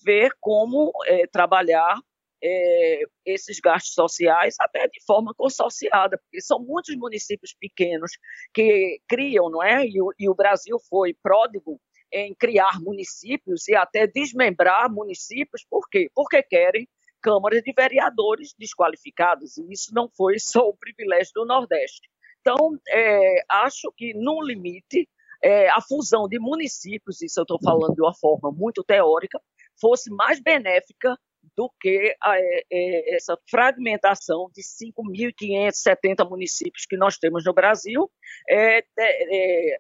[0.03, 1.97] ver como é, trabalhar
[2.43, 8.11] é, esses gastos sociais até de forma consorciada, porque são muitos municípios pequenos
[8.53, 9.87] que criam, não é?
[9.87, 11.79] E o, e o Brasil foi pródigo
[12.11, 16.11] em criar municípios e até desmembrar municípios, por quê?
[16.13, 16.87] Porque querem
[17.21, 22.09] câmaras de vereadores desqualificados, e isso não foi só o privilégio do Nordeste.
[22.43, 25.07] Então, é, acho que, no limite,
[25.41, 29.41] é, a fusão de municípios, isso eu estou falando de uma forma muito teórica,
[29.79, 31.17] fosse mais benéfica
[31.55, 38.11] do que a, é, é essa fragmentação de 5.570 municípios que nós temos no Brasil,
[38.49, 39.79] é, é,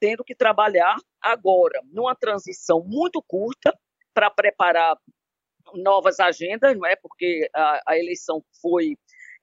[0.00, 3.76] tendo que trabalhar agora numa transição muito curta
[4.12, 4.96] para preparar
[5.74, 6.94] novas agendas, não é?
[6.94, 8.96] Porque a, a eleição foi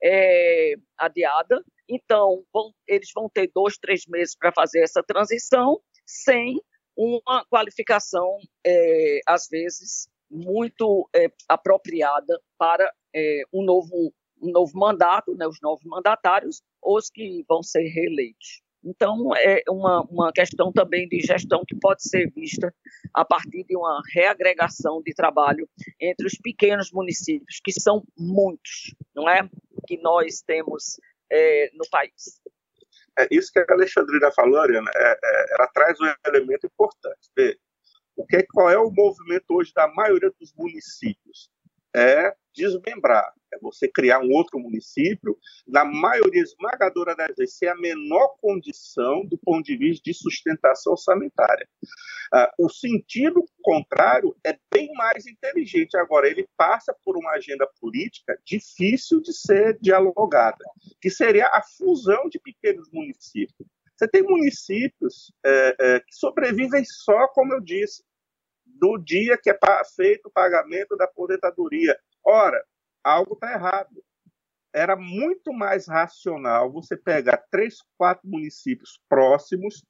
[0.04, 1.64] é, adiada.
[1.94, 6.58] Então, vão, eles vão ter dois, três meses para fazer essa transição sem
[6.96, 15.36] uma qualificação, é, às vezes, muito é, apropriada para é, um, novo, um novo mandato,
[15.36, 18.62] né, os novos mandatários, os que vão ser reeleitos.
[18.84, 22.74] Então, é uma, uma questão também de gestão que pode ser vista
[23.14, 29.30] a partir de uma reagregação de trabalho entre os pequenos municípios, que são muitos, não
[29.30, 29.48] é?
[29.88, 31.00] Que nós temos
[31.32, 32.42] é, no país.
[33.18, 37.30] É isso que a Alexandrina falou, Ariana, é, é, ela traz um elemento importante.
[37.36, 37.58] Vê,
[38.16, 41.50] o que, qual é o movimento hoje da maioria dos municípios?
[41.96, 45.38] É desmembrar, é você criar um outro município,
[45.68, 50.94] na maioria esmagadora das vezes, sem a menor condição do ponto de vista de sustentação
[50.94, 51.68] orçamentária.
[52.34, 55.98] Ah, o sentido contrário é bem mais inteligente.
[55.98, 60.64] Agora, ele passa por uma agenda política difícil de ser dialogada,
[61.02, 63.68] que seria a fusão de pequenos municípios.
[63.96, 68.04] Você tem municípios é, é, que sobrevivem só, como eu disse,
[68.66, 69.58] do dia que é
[69.96, 71.96] feito o pagamento da aposentadoria.
[72.26, 72.64] Ora,
[73.04, 74.04] algo está errado.
[74.74, 79.84] Era muito mais racional você pegar três, quatro municípios próximos,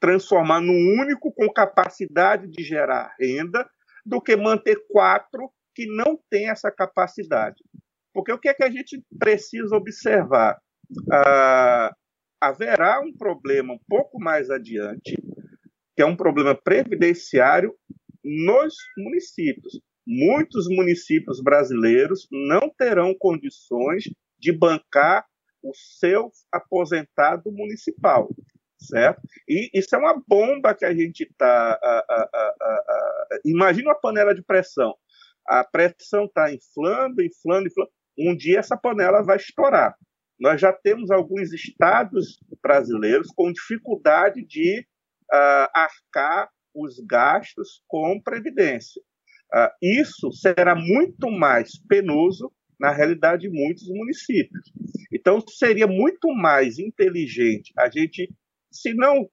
[0.00, 3.68] transformar num único com capacidade de gerar renda,
[4.06, 7.62] do que manter quatro que não têm essa capacidade.
[8.12, 10.60] Porque o que é que a gente precisa observar?
[11.12, 11.92] Ah,
[12.40, 15.16] haverá um problema um pouco mais adiante,
[15.96, 17.74] que é um problema previdenciário
[18.24, 24.04] nos municípios muitos municípios brasileiros não terão condições
[24.38, 25.26] de bancar
[25.62, 28.30] o seu aposentado municipal,
[28.80, 29.20] certo?
[29.46, 31.78] E isso é uma bomba que a gente está.
[33.44, 34.94] Imagina uma panela de pressão.
[35.46, 37.90] A pressão está inflando, inflando, inflando.
[38.18, 39.94] Um dia essa panela vai estourar.
[40.40, 44.80] Nós já temos alguns estados brasileiros com dificuldade de
[45.32, 49.02] uh, arcar os gastos com previdência.
[49.54, 54.72] Uh, isso será muito mais penoso na realidade de muitos municípios.
[55.12, 58.30] Então, seria muito mais inteligente a gente,
[58.70, 59.28] se não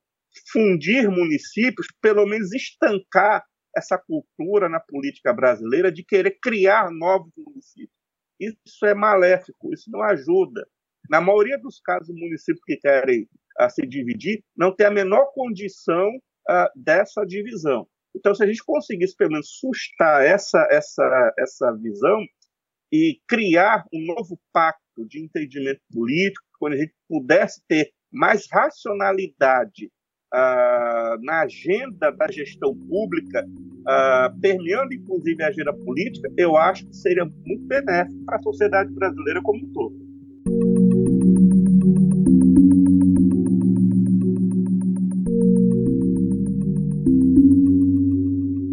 [0.51, 3.43] fundir municípios, pelo menos estancar
[3.75, 7.95] essa cultura na política brasileira de querer criar novos municípios.
[8.39, 10.67] Isso é maléfico, isso não ajuda.
[11.09, 13.27] Na maioria dos casos, municípios que querem
[13.59, 17.87] uh, se dividir não tem a menor condição uh, dessa divisão.
[18.15, 22.25] Então, se a gente conseguisse, pelo menos, sustar essa, essa, essa visão
[22.91, 29.91] e criar um novo pacto de entendimento político, quando a gente pudesse ter mais racionalidade
[30.33, 36.95] uh, na agenda da gestão pública, uh, permeando inclusive a agenda política, eu acho que
[36.95, 40.04] seria muito benéfico para a sociedade brasileira como um todo.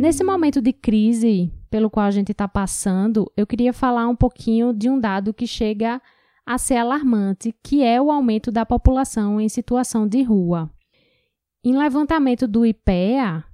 [0.02, 4.72] Nesse momento de crise pelo qual a gente está passando, eu queria falar um pouquinho
[4.72, 6.02] de um dado que chega
[6.44, 10.68] a ser alarmante, que é o aumento da população em situação de rua.
[11.64, 13.44] Em levantamento do IPEA,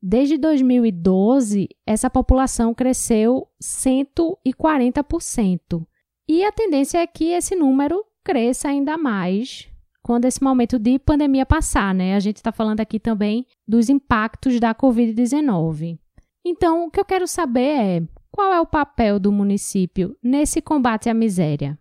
[0.00, 5.84] desde 2012, essa população cresceu 140%.
[6.28, 9.68] E a tendência é que esse número cresça ainda mais
[10.06, 12.14] quando esse momento de pandemia passar, né?
[12.14, 15.98] A gente está falando aqui também dos impactos da Covid-19.
[16.44, 21.08] Então, o que eu quero saber é qual é o papel do município nesse combate
[21.08, 21.76] à miséria?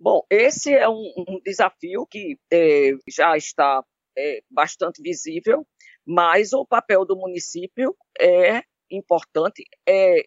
[0.00, 3.84] Bom, esse é um, um desafio que é, já está
[4.16, 5.66] é, bastante visível,
[6.06, 10.22] mas o papel do município é importante, é,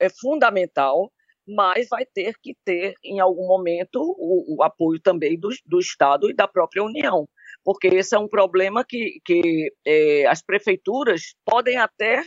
[0.00, 1.12] é fundamental
[1.46, 6.28] mas vai ter que ter, em algum momento, o, o apoio também do, do, Estado
[6.28, 7.28] e da própria União,
[7.64, 12.22] porque esse é um problema que, que é, as prefeituras podem até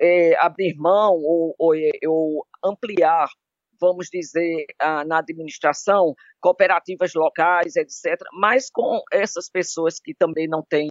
[0.00, 1.74] é, abrir mão ou, ou,
[2.06, 3.28] ou, ampliar,
[3.80, 4.66] vamos dizer,
[5.06, 10.90] na administração, cooperativas locais, etc., mas com essas pessoas que também não têm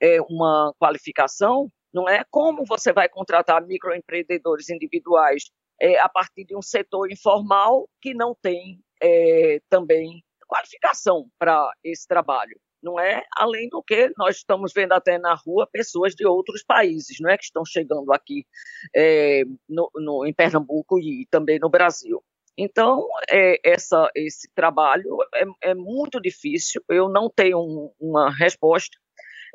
[0.00, 2.24] é, uma qualificação, não é?
[2.30, 5.44] Como você vai contratar microempreendedores individuais
[5.80, 12.06] é, a partir de um setor informal que não tem é, também qualificação para esse
[12.06, 12.58] trabalho.
[12.82, 13.24] Não é?
[13.36, 17.36] Além do que nós estamos vendo até na rua pessoas de outros países, não é,
[17.36, 18.46] que estão chegando aqui
[18.94, 22.22] é, no, no, em Pernambuco e também no Brasil.
[22.56, 26.82] Então, é, essa, esse trabalho é, é, muito difícil.
[26.88, 28.96] Eu não tenho um, uma resposta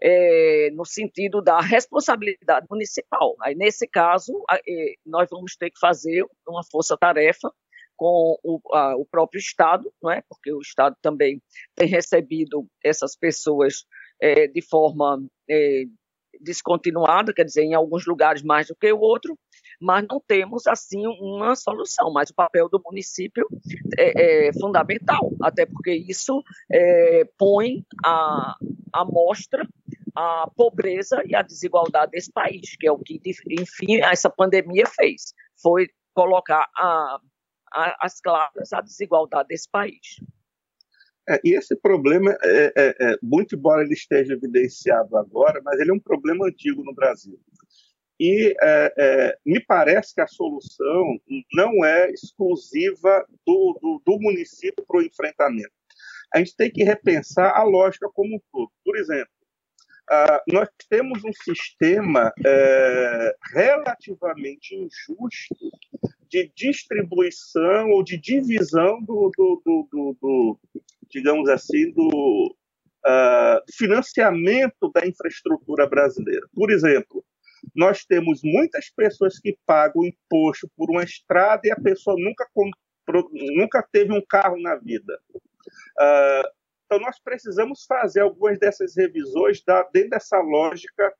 [0.01, 3.35] é, no sentido da responsabilidade municipal.
[3.41, 4.33] Aí, nesse caso,
[4.67, 7.51] é, nós vamos ter que fazer uma força-tarefa
[7.95, 10.23] com o, a, o próprio Estado, não é?
[10.27, 11.39] porque o Estado também
[11.75, 13.85] tem recebido essas pessoas
[14.19, 15.83] é, de forma é,
[16.39, 19.37] descontinuada, quer dizer, em alguns lugares mais do que o outro,
[19.81, 22.13] mas não temos assim uma solução.
[22.13, 23.47] Mas o papel do município
[23.97, 28.55] é, é fundamental, até porque isso é, põe a,
[28.93, 29.67] a mostra
[30.15, 33.19] a pobreza e a desigualdade desse país, que é o que,
[33.49, 37.19] enfim, essa pandemia fez, foi colocar a,
[37.71, 40.19] a, as claras a desigualdade desse país.
[41.29, 45.91] É, e esse problema, é, é, é, muito embora ele esteja evidenciado agora, mas ele
[45.91, 47.39] é um problema antigo no Brasil.
[48.23, 51.19] E é, é, me parece que a solução
[51.55, 55.71] não é exclusiva do, do, do município para o enfrentamento.
[56.31, 58.71] A gente tem que repensar a lógica como um todo.
[58.85, 59.33] Por exemplo,
[60.47, 65.71] nós temos um sistema uh, relativamente injusto
[66.29, 70.59] de distribuição ou de divisão do, do, do, do
[71.09, 72.55] digamos assim, do
[73.03, 76.45] uh, financiamento da infraestrutura brasileira.
[76.53, 77.25] Por exemplo,
[77.75, 83.29] nós temos muitas pessoas que pagam imposto por uma estrada e a pessoa nunca comprou,
[83.55, 85.19] nunca teve um carro na vida.
[85.99, 86.49] Uh,
[86.85, 91.13] então, nós precisamos fazer algumas dessas revisões da, dentro dessa lógica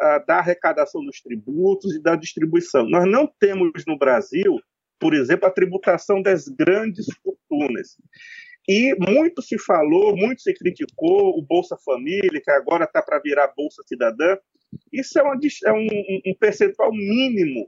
[0.00, 2.88] uh, da arrecadação dos tributos e da distribuição.
[2.88, 4.58] Nós não temos no Brasil,
[4.98, 7.96] por exemplo, a tributação das grandes fortunas.
[8.68, 13.52] E muito se falou, muito se criticou o Bolsa Família, que agora está para virar
[13.56, 14.36] Bolsa Cidadã.
[14.92, 15.34] Isso é, uma,
[15.66, 15.86] é um,
[16.26, 17.64] um, percentual mínimo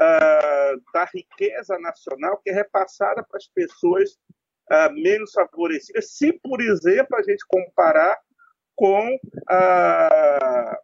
[0.00, 4.10] uh, da riqueza nacional que é repassada para as pessoas
[4.70, 8.18] uh, menos favorecidas, se, por exemplo, a gente comparar
[8.74, 10.76] com uh,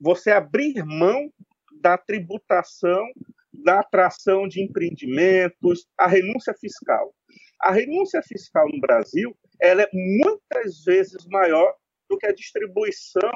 [0.00, 1.32] você abrir mão
[1.80, 3.04] da tributação,
[3.52, 7.14] da atração de empreendimentos, a renúncia fiscal.
[7.60, 11.72] A renúncia fiscal no Brasil ela é muitas vezes maior
[12.10, 13.32] do que a distribuição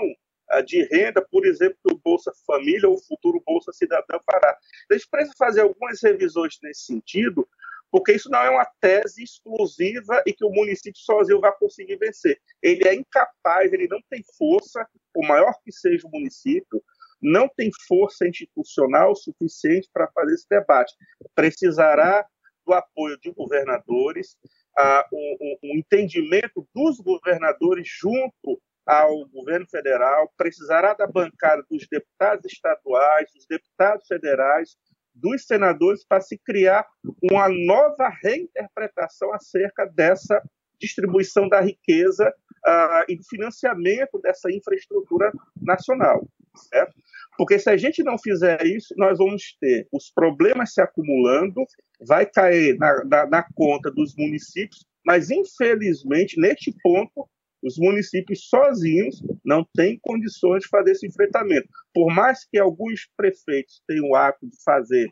[0.64, 4.56] de renda, por exemplo, do Bolsa Família ou o futuro Bolsa Cidadão fará.
[4.90, 7.48] A gente precisa fazer algumas revisões nesse sentido,
[7.90, 12.40] porque isso não é uma tese exclusiva e que o município sozinho vai conseguir vencer.
[12.62, 16.82] Ele é incapaz, ele não tem força, por maior que seja o município,
[17.20, 20.94] não tem força institucional suficiente para fazer esse debate.
[21.34, 22.26] Precisará
[22.66, 24.36] do apoio de governadores,
[24.78, 32.44] uh, um, um entendimento dos governadores junto ao governo federal, precisará da bancada dos deputados
[32.46, 34.76] estaduais, dos deputados federais,
[35.14, 36.86] dos senadores para se criar
[37.22, 40.40] uma nova reinterpretação acerca dessa
[40.78, 46.28] distribuição da riqueza uh, e do financiamento dessa infraestrutura nacional.
[46.54, 46.94] Certo?
[47.36, 51.64] Porque se a gente não fizer isso, nós vamos ter os problemas se acumulando,
[52.06, 57.28] vai cair na, na, na conta dos municípios, mas infelizmente, neste ponto,
[57.66, 61.68] os municípios sozinhos não têm condições de fazer esse enfrentamento.
[61.92, 65.08] Por mais que alguns prefeitos tenham o ato de fazer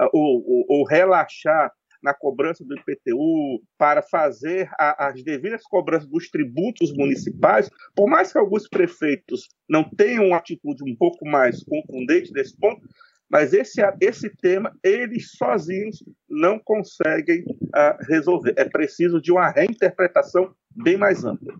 [0.00, 1.70] uh, ou, ou, ou, relaxar
[2.02, 8.32] na cobrança do IPTU para fazer a, as devidas cobranças dos tributos municipais, por mais
[8.32, 12.86] que alguns prefeitos não tenham uma atitude um pouco mais contundente nesse ponto,
[13.30, 18.54] mas esse, esse tema eles sozinhos não conseguem uh, resolver.
[18.56, 21.54] É preciso de uma reinterpretação bem mais ampla.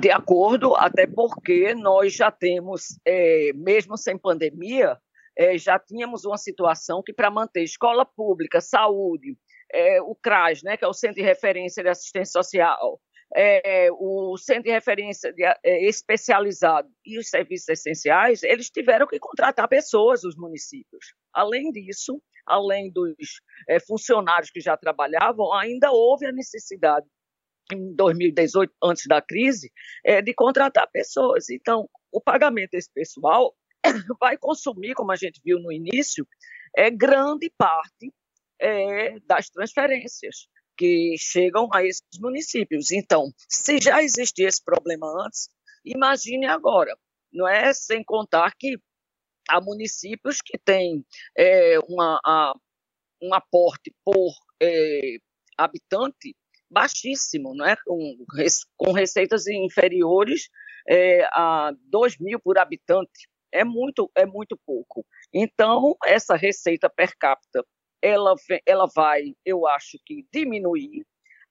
[0.00, 4.98] De acordo, até porque nós já temos, é, mesmo sem pandemia,
[5.36, 9.36] é, já tínhamos uma situação que, para manter escola pública, saúde,
[9.72, 13.00] é, o CRAS, né, que é o Centro de Referência de Assistência Social,
[13.34, 19.18] é, o Centro de Referência de, é, Especializado e os serviços essenciais, eles tiveram que
[19.18, 21.14] contratar pessoas, os municípios.
[21.32, 27.06] Além disso, além dos é, funcionários que já trabalhavam, ainda houve a necessidade
[27.72, 29.70] em 2018, antes da crise,
[30.04, 31.48] é, de contratar pessoas.
[31.50, 33.54] Então, o pagamento desse pessoal
[34.20, 36.26] vai consumir, como a gente viu no início,
[36.76, 38.12] é grande parte
[38.60, 40.48] é, das transferências
[40.80, 42.90] que chegam a esses municípios.
[42.90, 45.50] Então, se já existia esse problema antes,
[45.84, 46.96] imagine agora,
[47.30, 47.70] não é?
[47.74, 48.78] Sem contar que
[49.46, 51.04] há municípios que têm
[51.36, 52.54] é, uma, a,
[53.20, 55.16] um aporte por é,
[55.58, 56.34] habitante
[56.70, 57.76] baixíssimo, não é?
[57.84, 58.16] com,
[58.78, 60.48] com receitas inferiores
[60.88, 63.28] é, a 2 mil por habitante.
[63.52, 65.04] É muito, é muito pouco.
[65.30, 67.66] Então, essa receita per capita,
[68.02, 68.34] ela,
[68.66, 71.04] ela vai, eu acho que, diminuir,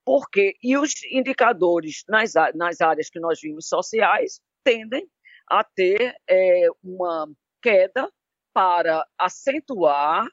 [0.05, 5.07] porque e os indicadores nas, nas áreas que nós vimos sociais tendem
[5.49, 7.27] a ter é, uma
[7.61, 8.11] queda
[8.53, 10.27] para acentuar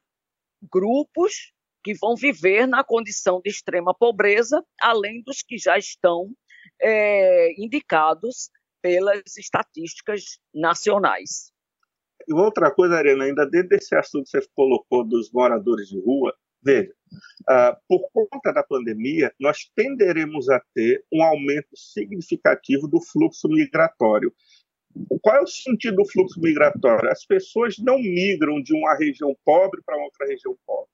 [0.71, 1.53] grupos
[1.85, 6.33] que vão viver na condição de extrema pobreza, além dos que já estão
[6.81, 8.51] é, indicados
[8.83, 11.53] pelas estatísticas nacionais.
[12.29, 16.35] E outra coisa, Arena, ainda dentro desse assunto que você colocou dos moradores de rua,
[16.63, 16.93] veja,
[17.49, 24.33] uh, por conta da pandemia, nós tenderemos a ter um aumento significativo do fluxo migratório.
[25.23, 27.11] Qual é o sentido do fluxo migratório?
[27.11, 30.91] As pessoas não migram de uma região pobre para outra região pobre.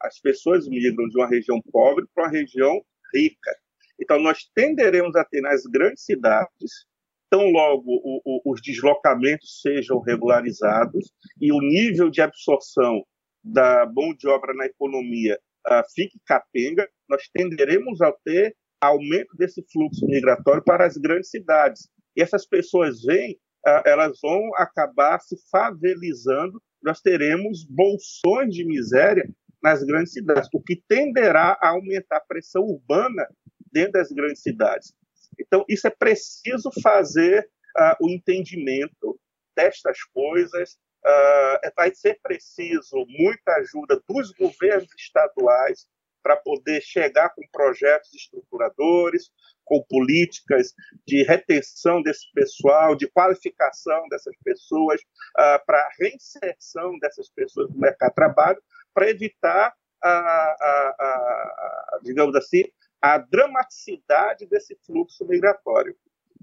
[0.00, 2.80] As pessoas migram de uma região pobre para uma região
[3.12, 3.56] rica.
[3.98, 6.86] Então, nós tenderemos a ter nas grandes cidades
[7.30, 13.02] tão logo o, o, os deslocamentos sejam regularizados e o nível de absorção
[13.42, 19.64] da mão de obra na economia uh, fique capenga, nós tenderemos a ter aumento desse
[19.72, 21.88] fluxo migratório para as grandes cidades.
[22.16, 23.32] E essas pessoas vêm,
[23.66, 29.28] uh, elas vão acabar se favelizando, nós teremos bolsões de miséria
[29.62, 33.26] nas grandes cidades, o que tenderá a aumentar a pressão urbana
[33.72, 34.94] dentro das grandes cidades.
[35.38, 39.18] Então, isso é preciso fazer uh, o entendimento
[39.56, 40.78] destas coisas.
[41.04, 45.86] Uh, vai ser preciso muita ajuda dos governos estaduais
[46.26, 49.30] para poder chegar com projetos estruturadores,
[49.64, 50.74] com políticas
[51.06, 58.10] de retenção desse pessoal, de qualificação dessas pessoas, uh, para reinserção dessas pessoas no mercado
[58.10, 58.62] de trabalho,
[58.92, 59.72] para evitar,
[60.02, 62.64] a, a, a, digamos assim,
[63.00, 65.96] a dramaticidade desse fluxo migratório.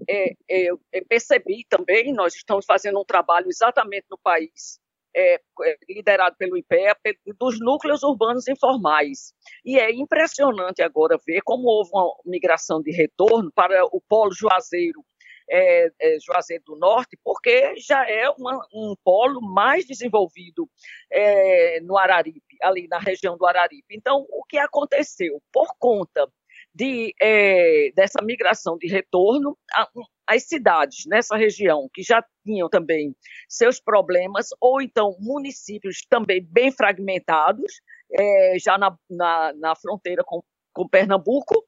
[0.08, 4.80] É, é, eu percebi também, nós estamos fazendo um trabalho exatamente no país,
[5.16, 6.96] é, é liderado pelo IPEA,
[7.38, 9.32] dos núcleos urbanos informais.
[9.64, 15.04] E é impressionante agora ver como houve uma migração de retorno para o polo Juazeiro,
[15.48, 20.68] é, é, Juazeiro do Norte, porque já é uma, um polo mais desenvolvido
[21.10, 23.94] é, no Araripe, ali na região do Araripe.
[23.94, 25.40] Então, o que aconteceu?
[25.52, 26.26] Por conta
[26.74, 29.56] de, é, dessa migração de retorno,
[30.26, 33.14] as cidades nessa região que já tinham também
[33.48, 37.80] seus problemas, ou então municípios também bem fragmentados,
[38.12, 41.64] é, já na, na, na fronteira com, com Pernambuco,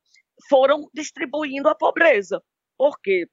[0.48, 2.42] foram distribuindo a pobreza.
[2.76, 3.26] Porque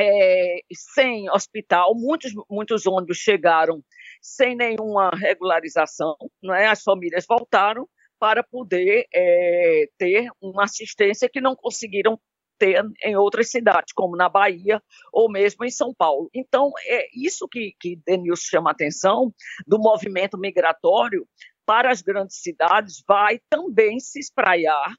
[0.00, 3.82] é, sem hospital, muitos, muitos ônibus chegaram
[4.20, 6.66] sem nenhuma regularização, não é?
[6.68, 7.88] as famílias voltaram,
[8.22, 12.16] para poder é, ter uma assistência que não conseguiram
[12.56, 14.80] ter em outras cidades, como na Bahia
[15.12, 16.30] ou mesmo em São Paulo.
[16.32, 19.34] Então, é isso que, que Denilson chama a atenção
[19.66, 21.26] do movimento migratório
[21.66, 24.94] para as grandes cidades, vai também se espraiar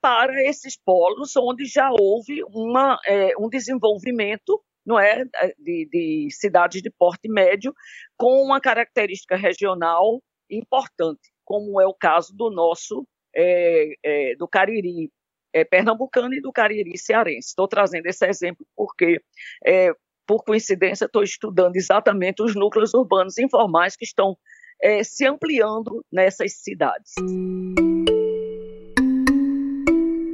[0.00, 5.24] para esses polos onde já houve uma, é, um desenvolvimento não é,
[5.58, 7.74] de, de cidades de porte médio
[8.16, 15.10] com uma característica regional importante como é o caso do nosso, é, é, do Cariri
[15.50, 17.48] é, pernambucano e do Cariri cearense.
[17.48, 19.18] Estou trazendo esse exemplo porque,
[19.64, 19.94] é,
[20.26, 24.36] por coincidência, estou estudando exatamente os núcleos urbanos informais que estão
[24.82, 27.14] é, se ampliando nessas cidades.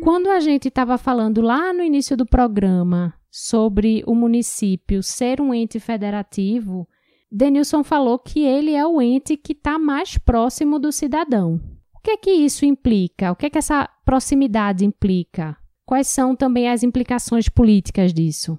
[0.03, 5.55] Quando a gente estava falando lá no início do programa sobre o município ser um
[5.55, 6.89] ente federativo,
[7.37, 11.61] Denilson falou que ele é o ente que está mais próximo do cidadão.
[11.93, 13.33] O que é que isso implica?
[13.33, 15.57] O que é que essa proximidade implica?
[15.85, 18.57] Quais são também as implicações políticas disso?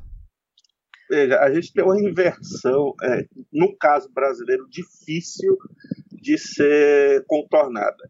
[1.09, 5.55] Veja, a gente tem uma inversão, é, no caso brasileiro, difícil
[6.11, 8.09] de ser contornada.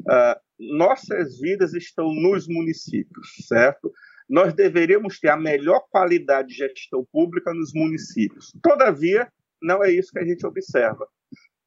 [0.00, 3.92] Uh, nossas vidas estão nos municípios, certo?
[4.26, 8.50] Nós deveríamos ter a melhor qualidade de gestão pública nos municípios.
[8.62, 9.30] Todavia,
[9.62, 11.06] não é isso que a gente observa.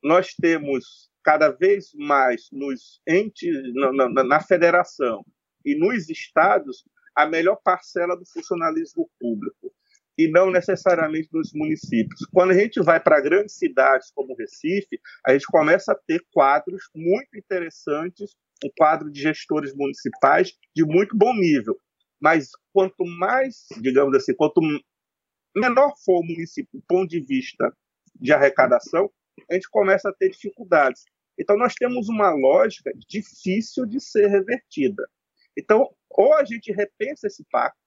[0.04, 5.24] Nós temos cada vez mais nos entes, na, na, na federação
[5.66, 6.84] e nos estados,
[7.16, 9.74] a melhor parcela do funcionalismo público
[10.18, 12.26] e não necessariamente nos municípios.
[12.34, 16.84] Quando a gente vai para grandes cidades como Recife, a gente começa a ter quadros
[16.94, 21.78] muito interessantes, um quadro de gestores municipais de muito bom nível.
[22.22, 24.60] Mas quanto mais, digamos assim, quanto
[25.56, 27.74] menor for o município do ponto de vista
[28.16, 29.10] de arrecadação,
[29.50, 31.04] a gente começa a ter dificuldades.
[31.38, 35.08] Então, nós temos uma lógica difícil de ser revertida.
[35.58, 37.80] Então, ou a gente repensa esse pacto,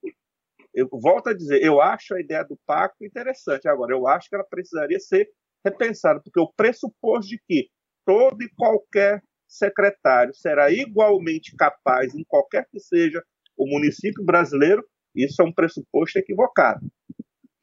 [0.74, 3.68] eu volto a dizer, eu acho a ideia do pacto interessante.
[3.68, 5.28] Agora, eu acho que ela precisaria ser
[5.64, 7.68] repensada, porque o pressuposto de que
[8.06, 13.22] todo e qualquer secretário será igualmente capaz, em qualquer que seja
[13.56, 14.82] o município brasileiro,
[15.14, 16.80] isso é um pressuposto equivocado.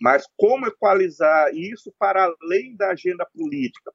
[0.02, 3.92] Mas como equalizar isso para além da agenda política?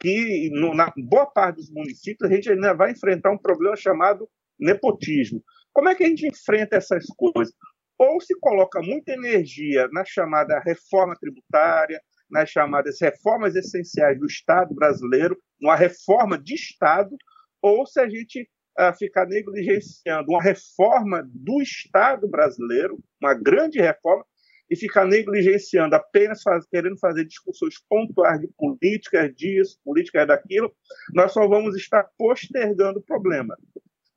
[0.00, 4.28] que no, na boa parte dos municípios a gente ainda vai enfrentar um problema chamado
[4.58, 5.42] nepotismo.
[5.72, 7.54] Como é que a gente enfrenta essas coisas?
[7.98, 12.00] Ou se coloca muita energia na chamada reforma tributária,
[12.30, 17.14] nas chamadas reformas essenciais do Estado brasileiro, uma reforma de Estado,
[17.60, 24.24] ou se a gente uh, ficar negligenciando uma reforma do Estado brasileiro, uma grande reforma,
[24.70, 30.72] e ficar negligenciando apenas faz, querendo fazer discussões pontuais de políticas disso, políticas daquilo,
[31.12, 33.56] nós só vamos estar postergando o problema.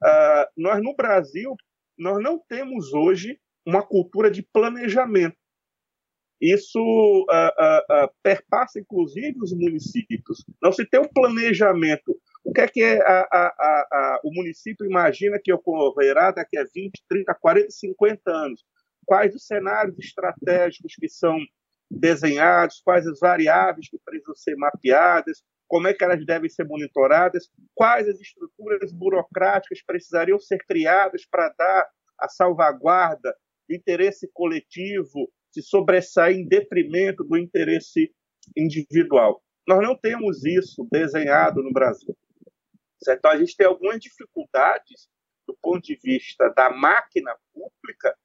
[0.03, 1.55] Uh, nós, no Brasil,
[1.97, 5.35] nós não temos hoje uma cultura de planejamento.
[6.39, 10.45] Isso uh, uh, perpassa, inclusive, os municípios.
[10.61, 12.19] Não se tem um planejamento.
[12.43, 13.47] O que é que é a, a,
[13.91, 18.65] a, o município imagina que ocorrerá daqui a 20, 30, 40, 50 anos?
[19.05, 21.37] Quais os cenários estratégicos que são
[21.89, 27.49] desenhados, quais as variáveis que precisam ser mapeadas, como é que elas devem ser monitoradas,
[27.73, 31.89] quais as estruturas burocráticas precisariam ser criadas para dar
[32.19, 33.35] a salvaguarda
[33.67, 38.13] do interesse coletivo, se sobressair em detrimento do interesse
[38.55, 39.41] individual.
[39.67, 42.15] Nós não temos isso desenhado no Brasil.
[43.01, 43.19] Certo?
[43.19, 45.07] Então, a gente tem algumas dificuldades
[45.47, 48.15] do ponto de vista da máquina pública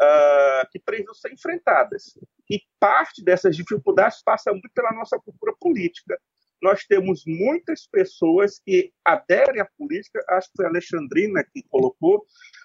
[0.00, 2.18] uh, que precisam ser enfrentadas.
[2.50, 6.18] E parte dessas dificuldades passa muito pela nossa cultura política.
[6.62, 12.24] Nós temos muitas pessoas que aderem à política, acho que foi a Alexandrina que colocou,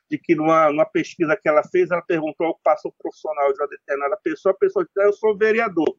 [0.10, 3.68] de que numa, numa pesquisa que ela fez, ela perguntou ao passou profissional de uma
[3.68, 5.98] determinada pessoa, a pessoa disse, ah, eu sou vereador.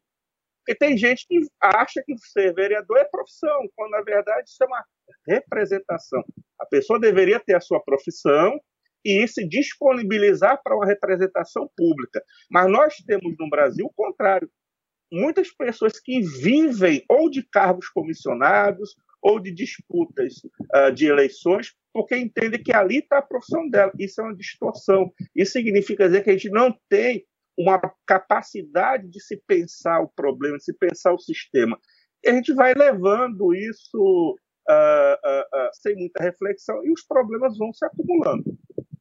[0.59, 4.67] Porque tem gente que acha que ser vereador é profissão, quando na verdade isso é
[4.67, 4.85] uma
[5.27, 6.23] representação.
[6.61, 8.61] A pessoa deveria ter a sua profissão,
[9.05, 12.23] e se disponibilizar para uma representação pública.
[12.51, 14.51] Mas nós temos no Brasil o contrário.
[15.13, 20.35] Muitas pessoas que vivem ou de cargos comissionados ou de disputas
[20.75, 23.93] uh, de eleições, porque entendem que ali está a profissão dela.
[23.99, 25.13] Isso é uma distorção.
[25.35, 27.25] Isso significa dizer que a gente não tem
[27.57, 31.79] uma capacidade de se pensar o problema, de se pensar o sistema.
[32.25, 34.37] E a gente vai levando isso
[34.69, 38.45] uh, uh, sem muita reflexão e os problemas vão se acumulando.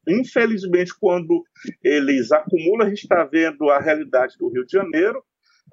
[0.06, 1.44] Infelizmente, quando
[1.82, 5.18] eles acumulam, a gente está vendo a realidade do Rio de Janeiro,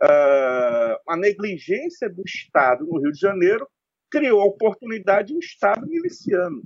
[0.02, 3.68] uh, a negligência do Estado no Rio de Janeiro
[4.12, 6.62] criou a oportunidade de um Estado miliciano,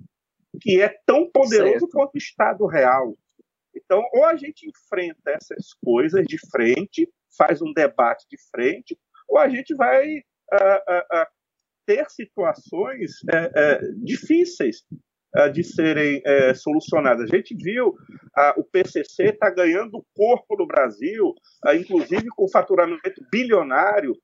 [0.62, 1.90] que é tão poderoso certo.
[1.90, 3.18] quanto o Estado real.
[3.76, 8.98] Então, ou a gente enfrenta essas coisas de frente, faz um debate de frente,
[9.28, 11.26] ou a gente vai uh, uh,
[11.86, 14.98] ter situações é, difíceis uh,
[15.52, 17.32] de serem uh, solucionadas.
[17.32, 21.34] A gente viu uh, o PCC está ganhando corpo no Brasil,
[21.66, 24.16] ah, inclusive com faturamento bilionário.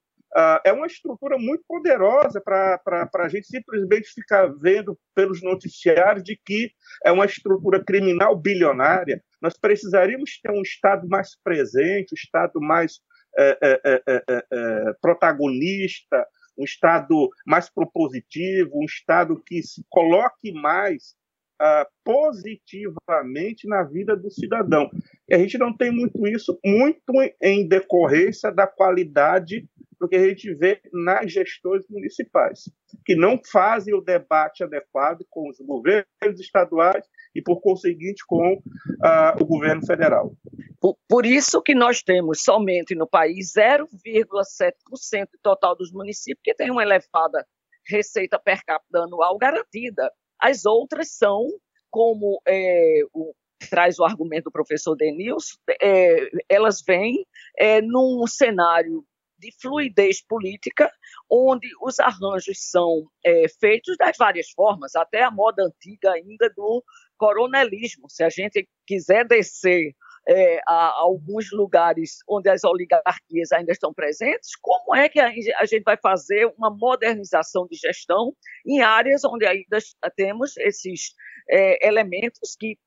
[0.64, 6.72] é uma estrutura muito poderosa para a gente simplesmente ficar vendo pelos noticiários de que
[7.03, 9.24] é uma estrutura criminal bilionária.
[9.41, 12.99] Nós precisaríamos ter um Estado mais presente, um Estado mais
[13.38, 16.28] é, é, é, protagonista,
[16.60, 21.16] um Estado mais propositivo, um Estado que se coloque mais
[21.62, 24.89] uh, positivamente na vida do cidadão.
[25.28, 29.68] E a gente não tem muito isso, muito em decorrência da qualidade
[29.99, 32.72] do que a gente vê nas gestões municipais,
[33.05, 39.41] que não fazem o debate adequado com os governos estaduais e, por conseguinte, com uh,
[39.41, 40.34] o governo federal.
[40.80, 46.71] Por, por, isso que nós temos somente no país 0,7% total dos municípios que tem
[46.71, 47.45] uma elevada
[47.88, 50.11] receita per capita anual garantida.
[50.39, 51.47] As outras são,
[51.89, 53.34] como é, o,
[53.69, 57.25] traz o argumento do professor Denilson, é, elas vêm
[57.57, 59.03] é, num cenário
[59.38, 60.91] de fluidez política,
[61.30, 66.84] onde os arranjos são é, feitos das várias formas, até a moda antiga ainda do
[67.20, 68.09] coronelismo.
[68.09, 69.93] Se a gente quiser descer
[70.28, 75.65] é, a, alguns lugares onde as oligarquias ainda estão presentes, como é que a, a
[75.65, 78.34] gente vai fazer uma modernização de gestão
[78.65, 79.78] em áreas onde ainda
[80.15, 81.13] temos esses
[81.49, 82.78] é, elementos que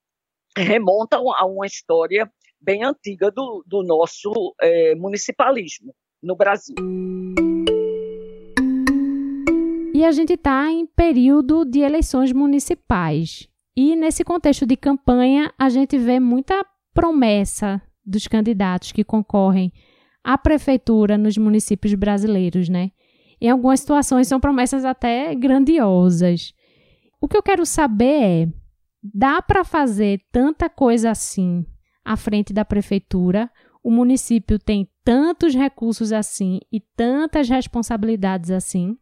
[0.56, 2.30] remontam a uma história
[2.60, 6.76] bem antiga do, do nosso é, municipalismo no Brasil.
[9.94, 13.48] E a gente está em período de eleições municipais.
[13.76, 19.72] E nesse contexto de campanha, a gente vê muita promessa dos candidatos que concorrem
[20.22, 22.90] à prefeitura nos municípios brasileiros, né?
[23.40, 26.52] Em algumas situações são promessas até grandiosas.
[27.20, 28.48] O que eu quero saber é:
[29.02, 31.64] dá para fazer tanta coisa assim
[32.04, 33.50] à frente da prefeitura?
[33.82, 38.96] O município tem tantos recursos assim e tantas responsabilidades assim?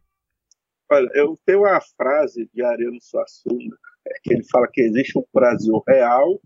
[0.91, 3.77] Olha, eu tenho uma frase de Ariano Suassuna,
[4.23, 6.39] que ele fala que existe um Brasil real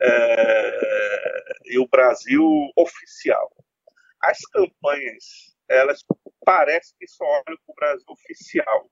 [0.00, 0.78] é,
[1.66, 2.42] e o Brasil
[2.76, 3.50] oficial.
[4.22, 6.00] As campanhas, elas
[6.44, 8.90] parecem que só olham para o Brasil oficial,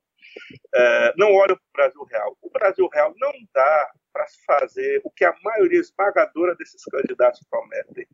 [0.75, 2.39] é, não olham para o Brasil real.
[2.43, 8.07] O Brasil real não dá para fazer o que a maioria esmagadora desses candidatos prometem.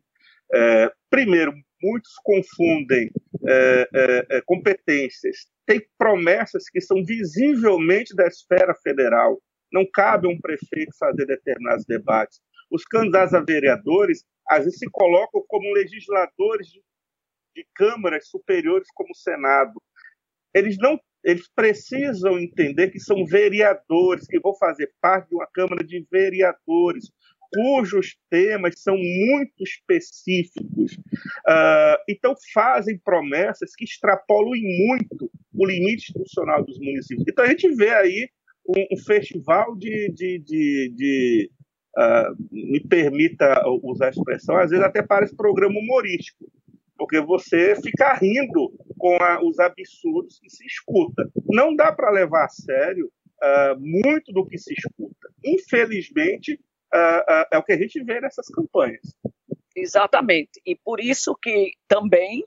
[0.53, 3.11] É, primeiro, muitos confundem
[3.47, 5.47] é, é, é, competências.
[5.65, 9.39] Tem promessas que são visivelmente da esfera federal.
[9.71, 12.39] Não cabe a um prefeito fazer determinados debates.
[12.71, 16.81] Os candidatos a vereadores, às vezes, se colocam como legisladores de,
[17.55, 19.81] de câmaras superiores, como o Senado.
[20.53, 25.83] Eles não eles precisam entender que são vereadores, que vão fazer parte de uma Câmara
[25.83, 27.11] de Vereadores
[27.51, 30.93] cujos temas são muito específicos.
[31.47, 37.25] Uh, então, fazem promessas que extrapolam muito o limite institucional dos municípios.
[37.27, 38.29] Então, a gente vê aí
[38.69, 40.11] um, um festival de.
[40.13, 41.51] de, de, de
[41.97, 46.51] uh, me permita usar a expressão, às vezes até parece programa humorístico,
[46.97, 51.29] porque você fica rindo com a, os absurdos que se escuta.
[51.47, 53.11] Não dá para levar a sério
[53.41, 55.29] uh, muito do que se escuta.
[55.43, 56.53] Infelizmente,
[56.93, 59.01] uh, é o que a gente vê nessas campanhas.
[59.75, 60.61] Exatamente.
[60.65, 62.43] E por isso que também,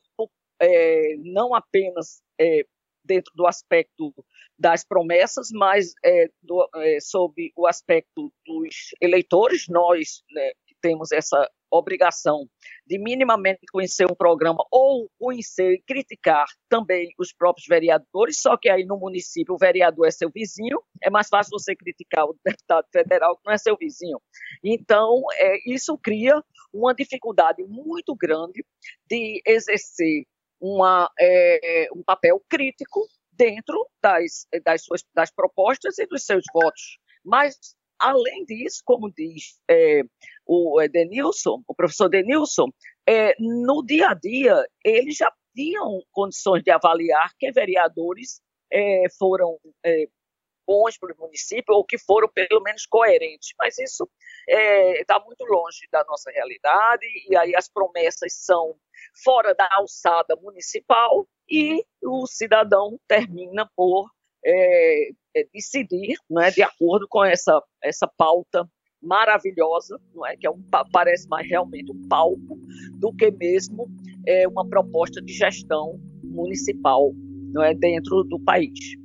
[0.61, 2.65] é, não apenas é,
[3.13, 4.15] dentro do aspecto
[4.59, 11.51] das promessas, mas é, do, é, sob o aspecto dos eleitores, nós né, temos essa
[11.71, 12.47] obrigação
[12.87, 18.69] de minimamente conhecer um programa ou conhecer e criticar também os próprios vereadores, só que
[18.69, 22.87] aí no município o vereador é seu vizinho, é mais fácil você criticar o deputado
[22.93, 24.21] federal que não é seu vizinho.
[24.63, 26.43] Então, é, isso cria
[26.73, 28.65] uma dificuldade muito grande
[29.09, 30.25] de exercer
[30.63, 36.99] uma, é, um papel crítico dentro das, das, suas, das propostas e dos seus votos.
[37.25, 37.57] Mas
[38.03, 40.03] Além disso, como diz é,
[40.45, 42.69] o é, Denilson, o professor Denilson,
[43.09, 48.43] é, no dia a dia eles já tinham condições de avaliar que vereadores
[48.73, 50.09] é, foram é,
[50.67, 54.09] bons para o município ou que foram pelo menos coerentes, mas isso
[54.49, 58.75] está é, muito longe da nossa realidade e aí as promessas são
[59.23, 64.09] fora da alçada municipal e o cidadão termina por
[64.45, 68.69] é, é, decidir, não é, de acordo com essa essa pauta
[69.03, 72.57] maravilhosa, não é, que é um, parece mais realmente um palco
[72.99, 73.91] do que mesmo
[74.27, 77.13] é, uma proposta de gestão municipal,
[77.53, 79.02] não é, dentro do país.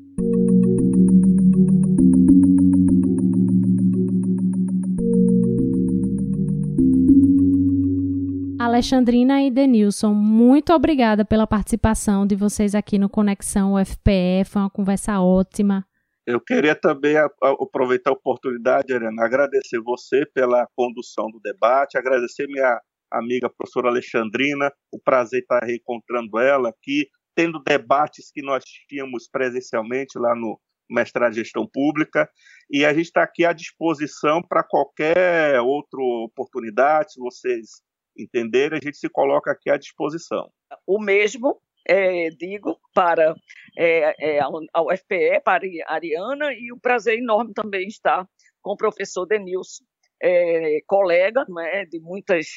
[8.77, 14.45] Alexandrina e Denilson, muito obrigada pela participação de vocês aqui no Conexão UFPE.
[14.45, 15.83] Foi uma conversa ótima.
[16.27, 22.79] Eu queria também aproveitar a oportunidade, Helena, agradecer você pela condução do debate, agradecer minha
[23.11, 30.19] amiga professora Alexandrina, o prazer estar reencontrando ela aqui, tendo debates que nós tínhamos presencialmente
[30.19, 32.29] lá no mestrado de gestão pública,
[32.69, 37.86] e a gente está aqui à disposição para qualquer outra oportunidade, se vocês
[38.17, 40.49] entenderem, a gente se coloca aqui à disposição.
[40.85, 43.33] O mesmo é, digo para
[43.77, 48.27] é, é, a UFPE, para a Ariana, e o prazer enorme também estar
[48.61, 49.83] com o professor Denilson,
[50.21, 52.47] é, colega é, de muitas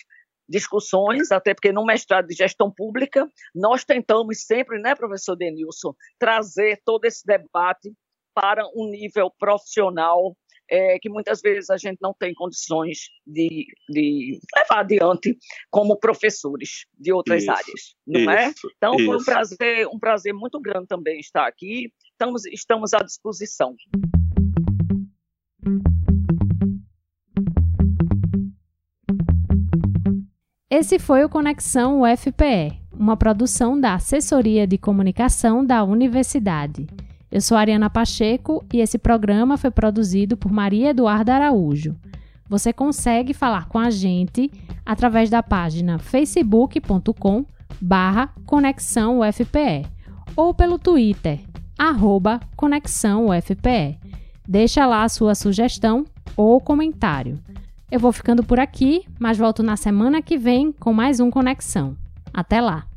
[0.48, 6.80] discussões, até porque no mestrado de gestão pública nós tentamos sempre, né, professor Denilson, trazer
[6.84, 7.92] todo esse debate
[8.34, 10.36] para um nível profissional
[10.71, 15.37] é, que muitas vezes a gente não tem condições de, de levar adiante
[15.68, 18.49] como professores de outras isso, áreas, não é?
[18.49, 18.71] isso, é?
[18.77, 19.07] Então isso.
[19.07, 21.93] foi um prazer, um prazer muito grande também estar aqui.
[22.12, 23.75] Estamos, estamos à disposição.
[30.71, 36.87] Esse foi o Conexão UFPE, uma produção da Assessoria de Comunicação da Universidade.
[37.31, 41.95] Eu sou Ariana Pacheco e esse programa foi produzido por Maria Eduarda Araújo.
[42.49, 44.51] Você consegue falar com a gente
[44.85, 47.45] através da página facebook.com
[47.81, 49.87] barra Conexão UFPE
[50.35, 51.39] ou pelo Twitter,
[51.78, 53.99] arroba Conexão UFPE.
[54.49, 56.05] Deixa lá a sua sugestão
[56.37, 57.39] ou comentário.
[57.89, 61.97] Eu vou ficando por aqui, mas volto na semana que vem com mais um Conexão.
[62.35, 62.89] Até lá!